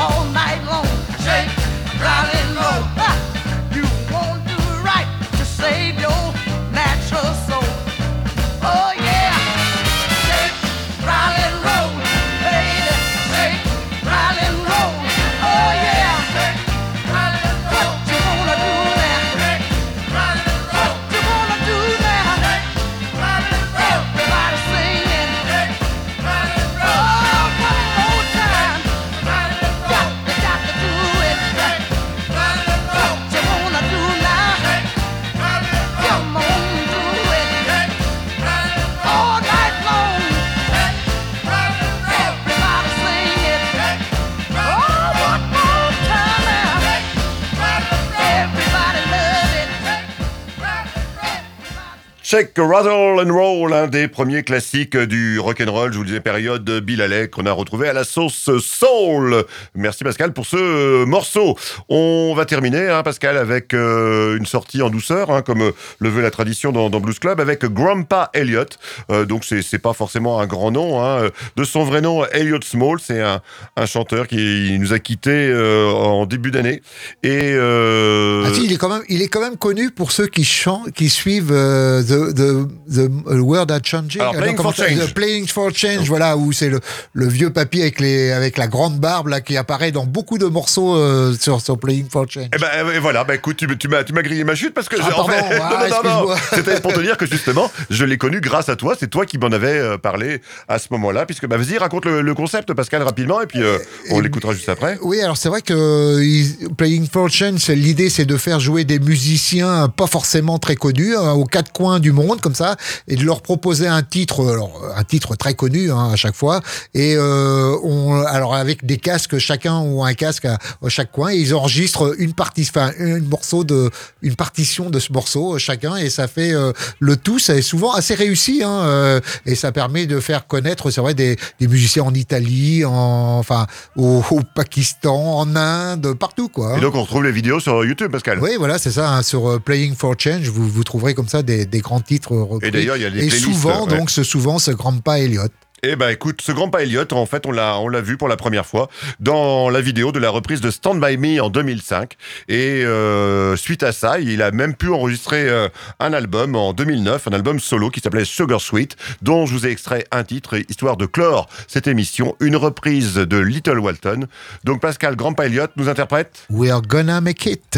Check 52.27 52.55
Rattle 52.57 53.25
and 53.25 53.33
Roll, 53.33 53.71
un 53.71 53.87
des 53.87 54.09
premiers 54.09 54.43
classiques 54.43 54.97
du 54.97 55.39
rock'n'roll, 55.39 55.93
je 55.93 55.97
vous 55.97 56.03
disais 56.03 56.19
période 56.19 56.69
Bill 56.81 57.01
Haley 57.01 57.29
qu'on 57.29 57.45
a 57.45 57.53
retrouvé 57.53 57.87
à 57.87 57.93
la 57.93 58.03
sauce 58.03 58.49
soul. 58.59 59.45
Merci 59.75 60.03
Pascal 60.03 60.33
pour 60.33 60.45
ce 60.45 60.57
euh, 60.57 61.05
morceau. 61.05 61.57
On 61.87 62.33
va 62.35 62.43
terminer 62.43 62.89
hein, 62.89 63.01
Pascal 63.01 63.37
avec 63.37 63.73
euh, 63.73 64.35
une 64.35 64.45
sortie 64.45 64.81
en 64.81 64.89
douceur, 64.89 65.31
hein, 65.31 65.41
comme 65.41 65.61
euh, 65.61 65.71
le 65.99 66.09
veut 66.09 66.21
la 66.21 66.29
tradition 66.29 66.73
dans, 66.73 66.89
dans 66.89 66.99
Blues 66.99 67.17
Club, 67.17 67.39
avec 67.39 67.63
Grandpa 67.63 68.29
Elliott. 68.33 68.77
Euh, 69.09 69.23
donc 69.23 69.45
c'est 69.45 69.79
pas 69.79 69.93
forcément 69.93 70.41
un 70.41 70.47
grand 70.47 70.71
nom. 70.71 71.01
Hein. 71.01 71.29
De 71.55 71.63
son 71.63 71.85
vrai 71.85 72.01
nom, 72.01 72.25
Elliott 72.25 72.65
Small, 72.65 72.99
c'est 72.99 73.21
un, 73.21 73.41
chanteur 73.85 74.27
qui 74.27 74.75
nous 74.77 74.91
a 74.91 74.99
quittés 74.99 75.47
euh, 75.49 75.89
en 75.89 76.25
début 76.25 76.51
d'année. 76.51 76.81
Et 77.23 77.53
euh, 77.53 78.43
Ah 78.45 78.49
il 78.57 78.73
est 78.73 79.29
quand 79.29 79.39
même, 79.39 79.55
connu 79.55 79.91
pour 79.91 80.11
ceux 80.11 80.27
qui 80.27 80.43
chantent, 80.43 80.91
qui 80.91 81.07
suivent 81.07 81.53
euh, 81.53 82.03
The 82.03 82.16
the, 82.33 82.67
the, 82.89 83.09
the 83.25 83.39
World 83.41 83.71
are 83.71 83.79
Changing. 83.83 84.21
Alors, 84.21 84.33
Playing 84.35 84.57
for 84.57 84.73
Change. 84.73 84.99
The 84.99 85.13
Playing 85.13 85.47
for 85.47 85.71
Change, 85.73 86.07
voilà, 86.07 86.37
où 86.37 86.51
c'est 86.51 86.69
le, 86.69 86.79
le 87.13 87.27
vieux 87.27 87.51
papy 87.51 87.81
avec, 87.81 87.99
les, 87.99 88.31
avec 88.31 88.57
la 88.57 88.67
grande 88.67 88.99
barbe 88.99 89.27
là, 89.27 89.41
qui 89.41 89.57
apparaît 89.57 89.91
dans 89.91 90.05
beaucoup 90.05 90.37
de 90.37 90.45
morceaux 90.45 90.95
euh, 90.95 91.35
sur, 91.39 91.61
sur 91.61 91.77
Playing 91.77 92.07
for 92.09 92.25
Change. 92.29 92.49
Eh 92.55 92.57
ben 92.59 92.67
euh, 92.75 92.99
voilà, 93.01 93.23
bah 93.23 93.35
écoute, 93.35 93.57
tu, 93.57 93.67
tu 93.77 93.87
m'as 93.87 94.03
tu 94.03 94.13
m'as 94.13 94.21
grillé 94.21 94.43
ma 94.43 94.55
chute 94.55 94.73
parce 94.73 94.89
que 94.89 94.95
Ah, 95.01 95.07
pardon, 95.09 95.29
fait, 95.29 95.39
ah, 95.61 95.87
non, 95.89 96.03
non, 96.03 96.27
non, 96.29 96.35
c'était 96.53 96.79
pour 96.79 96.93
te 96.93 96.99
dire 96.99 97.17
que 97.17 97.25
justement, 97.25 97.71
je 97.89 98.05
l'ai 98.05 98.17
connu 98.17 98.41
grâce 98.41 98.69
à 98.69 98.75
toi. 98.75 98.95
C'est 98.99 99.09
toi 99.09 99.25
qui 99.25 99.37
m'en 99.37 99.47
avais 99.47 99.77
euh, 99.77 99.97
parlé 99.97 100.41
à 100.67 100.79
ce 100.79 100.87
moment-là, 100.91 101.25
puisque 101.25 101.47
bah 101.47 101.57
vas-y 101.57 101.77
raconte 101.77 102.05
le, 102.05 102.21
le 102.21 102.33
concept, 102.33 102.73
Pascal, 102.73 103.03
rapidement, 103.03 103.41
et 103.41 103.45
puis 103.47 103.61
euh, 103.61 103.77
on 104.11 104.19
Et- 104.19 104.23
l'écoutera 104.23 104.53
juste 104.53 104.69
après. 104.69 104.97
Oui, 105.01 105.21
alors 105.21 105.37
c'est 105.37 105.49
vrai 105.49 105.61
que 105.61 106.67
Playing 106.75 107.07
for 107.11 107.29
Change, 107.29 107.67
l'idée 107.69 108.09
c'est 108.09 108.25
de 108.25 108.37
faire 108.37 108.59
jouer 108.59 108.83
des 108.83 108.99
musiciens 108.99 109.89
pas 109.89 110.07
forcément 110.07 110.59
très 110.59 110.75
connus 110.75 111.15
hein, 111.15 111.31
aux 111.33 111.45
quatre 111.45 111.71
coins 111.71 111.99
du 111.99 112.06
monde 112.11 112.41
comme 112.41 112.55
ça 112.55 112.75
et 113.07 113.15
de 113.15 113.23
leur 113.23 113.41
proposer 113.41 113.87
un 113.87 114.03
titre, 114.03 114.41
euh, 114.41 114.53
alors, 114.53 114.81
un 114.95 115.03
titre 115.03 115.35
très 115.35 115.53
connu 115.53 115.91
hein, 115.91 116.09
à 116.13 116.15
chaque 116.15 116.35
fois 116.35 116.61
et 116.93 117.15
euh, 117.15 117.75
on, 117.83 118.21
alors 118.21 118.55
avec 118.55 118.85
des 118.85 118.97
casques 118.97 119.37
chacun 119.37 119.79
ou 119.81 120.03
un 120.03 120.13
casque 120.13 120.45
à, 120.45 120.57
à 120.83 120.89
chaque 120.89 121.11
coin 121.11 121.31
et 121.31 121.37
ils 121.37 121.53
enregistrent 121.53 122.13
une 122.19 122.33
partie, 122.33 122.65
enfin 122.69 122.91
un 122.99 123.19
morceau 123.19 123.63
de, 123.63 123.89
une 124.21 124.35
partition 124.35 124.89
de 124.89 124.99
ce 124.99 125.11
morceau 125.13 125.55
euh, 125.55 125.57
chacun 125.57 125.95
et 125.97 126.09
ça 126.09 126.27
fait 126.27 126.53
euh, 126.53 126.71
le 126.99 127.17
tout, 127.17 127.39
c'est 127.39 127.61
souvent 127.61 127.91
assez 127.93 128.15
réussi 128.15 128.61
hein, 128.63 128.81
euh, 128.85 129.19
et 129.45 129.55
ça 129.55 129.71
permet 129.71 130.05
de 130.05 130.19
faire 130.19 130.47
connaître, 130.47 130.89
c'est 130.91 131.01
vrai, 131.01 131.13
des, 131.13 131.37
des 131.59 131.67
musiciens 131.67 132.03
en 132.03 132.13
Italie, 132.13 132.85
en, 132.85 133.37
enfin 133.39 133.67
au, 133.95 134.23
au 134.31 134.41
Pakistan, 134.55 135.39
en 135.39 135.55
Inde, 135.55 136.13
partout 136.13 136.49
quoi. 136.49 136.73
hein. 136.73 136.77
Et 136.77 136.81
donc 136.81 136.95
on 136.95 137.01
retrouve 137.01 137.23
les 137.23 137.31
vidéos 137.31 137.59
sur 137.59 137.83
YouTube, 137.85 138.11
Pascal. 138.11 138.39
Oui, 138.41 138.51
voilà, 138.57 138.77
c'est 138.77 138.91
ça. 138.91 139.11
hein, 139.11 139.21
sur 139.23 139.49
euh, 139.49 139.59
Playing 139.59 139.95
for 139.95 140.15
Change, 140.17 140.49
vous, 140.49 140.67
vous 140.67 140.83
trouverez 140.83 141.13
comme 141.13 141.27
ça 141.27 141.41
des, 141.41 141.65
des 141.65 141.79
grands 141.79 141.96
titres 141.99 142.35
repris. 142.35 142.67
Et 142.67 142.71
d'ailleurs, 142.71 142.97
il 142.97 143.03
y 143.03 143.05
a 143.05 143.09
les 143.09 143.25
Et 143.25 143.29
souvent, 143.29 143.85
ouais. 143.85 143.97
donc, 143.97 144.09
ce, 144.09 144.23
souvent, 144.23 144.59
ce 144.59 144.71
Grandpa 144.71 145.19
Elliott. 145.19 145.51
Eh 145.83 145.95
ben 145.95 146.09
écoute, 146.09 146.41
ce 146.41 146.51
grand 146.51 146.69
pas 146.69 146.81
Elliot, 146.81 147.05
en 147.11 147.27
fait, 147.27 147.45
on 147.45 147.51
l'a 147.51 147.77
on 147.77 147.87
l'a 147.87 148.01
vu 148.01 148.17
pour 148.17 148.27
la 148.27 148.35
première 148.35 148.65
fois 148.65 148.89
dans 149.19 149.69
la 149.69 149.79
vidéo 149.79 150.11
de 150.11 150.17
la 150.17 150.31
reprise 150.31 150.59
de 150.59 150.71
Stand 150.71 150.99
By 150.99 151.17
Me 151.17 151.39
en 151.39 151.49
2005. 151.51 152.13
Et 152.49 152.83
euh, 152.83 153.55
suite 153.55 153.83
à 153.83 153.91
ça, 153.91 154.19
il 154.19 154.41
a 154.41 154.49
même 154.49 154.73
pu 154.73 154.89
enregistrer 154.89 155.47
euh, 155.47 155.69
un 155.99 156.13
album 156.13 156.55
en 156.55 156.73
2009, 156.73 157.27
un 157.27 157.33
album 157.33 157.59
solo 157.59 157.91
qui 157.91 157.99
s'appelait 157.99 158.25
Sugar 158.25 158.59
Sweet, 158.59 158.95
dont 159.21 159.45
je 159.45 159.53
vous 159.53 159.67
ai 159.67 159.69
extrait 159.69 160.03
un 160.11 160.23
titre, 160.23 160.57
histoire 160.67 160.97
de 160.97 161.05
clore 161.05 161.47
cette 161.67 161.85
émission, 161.85 162.35
une 162.39 162.55
reprise 162.55 163.13
de 163.13 163.37
Little 163.37 163.77
Walton. 163.77 164.25
Donc 164.63 164.81
Pascal 164.81 165.15
Grandpa 165.15 165.45
Elliot 165.45 165.67
nous 165.75 165.89
interprète 165.89 166.47
We're 166.49 166.81
gonna 166.81 167.21
make 167.21 167.45
it. 167.45 167.77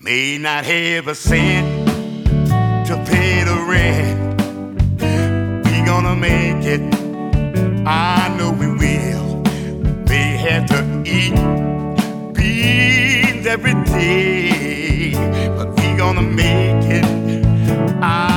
May 0.00 0.38
not 0.38 0.64
have 0.64 1.06
a 1.08 1.14
cent 1.14 1.89
to 2.90 2.96
pay 3.04 3.44
the 3.44 3.56
rent. 3.70 4.42
We 5.64 5.76
gonna 5.86 6.16
make 6.16 6.64
it. 6.64 6.82
I 7.86 8.34
know 8.36 8.50
we 8.50 8.66
will. 8.66 9.42
May 10.08 10.36
have 10.46 10.66
to 10.74 10.80
eat 11.06 11.36
beans 12.34 13.46
every 13.46 13.74
day, 13.84 15.12
but 15.56 15.68
we 15.76 15.96
gonna 15.96 16.22
make 16.22 16.84
it. 16.98 17.06
I 18.02 18.29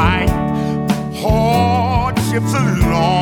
fight 0.00 0.30
hardships 1.22 2.54
along. 2.54 3.19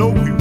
know 0.00 0.08
we 0.08 0.39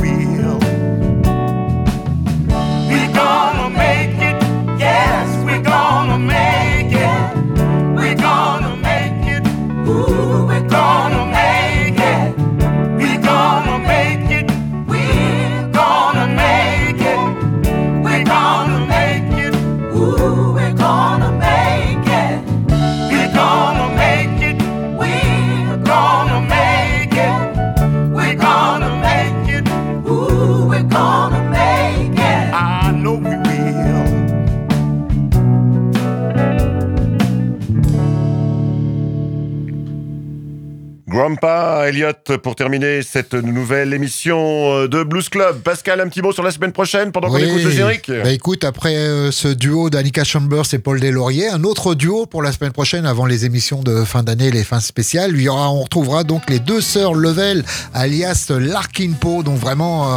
Pampa, 41.92 42.19
Pour 42.38 42.56
terminer 42.56 43.02
cette 43.02 43.34
nouvelle 43.34 43.94
émission 43.94 44.38
euh, 44.40 44.88
de 44.88 45.04
Blues 45.04 45.30
Club. 45.30 45.62
Pascal, 45.62 46.00
un 46.00 46.08
petit 46.08 46.22
mot 46.22 46.32
sur 46.32 46.44
la 46.44 46.52
semaine 46.52 46.72
prochaine 46.72 47.12
pendant 47.12 47.30
qu'on 47.30 47.38
écoute 47.38 47.64
le 47.64 47.72
générique? 47.72 48.12
Bah 48.24 48.32
écoute, 48.32 48.64
après 48.64 48.96
euh, 48.96 49.32
ce 49.32 49.48
duo 49.48 49.90
d'Annika 49.90 50.24
Chambers 50.24 50.66
et 50.74 50.80
Paul 50.80 51.00
Deslauriers, 51.00 51.50
un 51.50 51.64
autre 51.64 51.96
duo 51.96 52.26
pour 52.26 52.44
la 52.44 52.52
semaine 52.52 52.72
prochaine 52.72 53.06
avant 53.06 53.26
les 53.26 53.46
émissions 53.46 53.82
de 53.82 54.04
fin 54.04 54.22
d'année, 54.24 54.52
les 54.52 54.64
fins 54.64 54.80
spéciales. 54.80 55.32
Il 55.34 55.42
y 55.42 55.50
aura, 55.50 55.72
on 55.72 55.82
retrouvera 55.82 56.24
donc 56.24 56.50
les 56.50 56.60
deux 56.60 56.82
sœurs 56.82 57.14
Level, 57.16 57.64
alias 57.94 58.48
Larkin 58.50 59.14
Poe, 59.20 59.44
donc 59.44 59.58
vraiment 59.58 60.08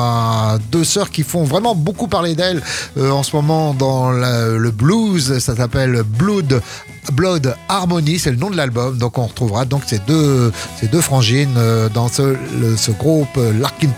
euh, 0.55 0.59
deux 0.71 0.85
sœurs 0.85 1.11
qui 1.11 1.23
font 1.23 1.45
vraiment 1.45 1.75
beaucoup 1.75 2.09
parler 2.09 2.35
d'elles 2.35 2.61
euh, 2.99 3.11
en 3.11 3.23
ce 3.23 3.35
moment 3.35 3.73
dans 3.75 4.11
la- 4.11 4.49
le 4.49 4.71
blues. 4.71 5.39
Ça 5.39 5.57
s'appelle 5.57 6.03
Blood. 6.05 6.61
Blood 7.13 7.57
Harmony, 7.69 8.21
c'est 8.21 8.31
le 8.31 8.37
nom 8.37 8.49
de 8.49 8.57
l'album. 8.57 8.97
Donc 8.97 9.19
on 9.19 9.27
retrouvera 9.27 9.65
donc 9.65 9.83
ces 9.87 9.99
deux, 9.99 10.53
ces 10.79 10.87
deux 10.87 11.01
frangines 11.01 11.55
euh, 11.57 11.89
ce, 12.09 12.91
groupe 12.91 13.37
euh, 13.37 13.53
Larkin 13.59 13.91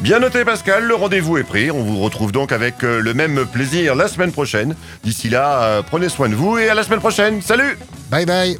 Bien 0.00 0.18
noté 0.18 0.44
Pascal, 0.44 0.84
le 0.84 0.94
rendez-vous 0.94 1.38
est 1.38 1.44
pris. 1.44 1.70
On 1.70 1.82
vous 1.82 2.00
retrouve 2.00 2.32
donc 2.32 2.52
avec 2.52 2.82
euh, 2.84 3.00
le 3.00 3.14
même 3.14 3.46
plaisir 3.46 3.94
la 3.94 4.08
semaine 4.08 4.32
prochaine. 4.32 4.74
D'ici 5.02 5.28
là, 5.28 5.62
euh, 5.62 5.82
prenez 5.82 6.08
soin 6.08 6.28
de 6.28 6.34
vous 6.34 6.58
et 6.58 6.68
à 6.68 6.74
la 6.74 6.82
semaine 6.82 7.00
prochaine. 7.00 7.40
Salut 7.42 7.78
Bye 8.10 8.26
bye 8.26 8.58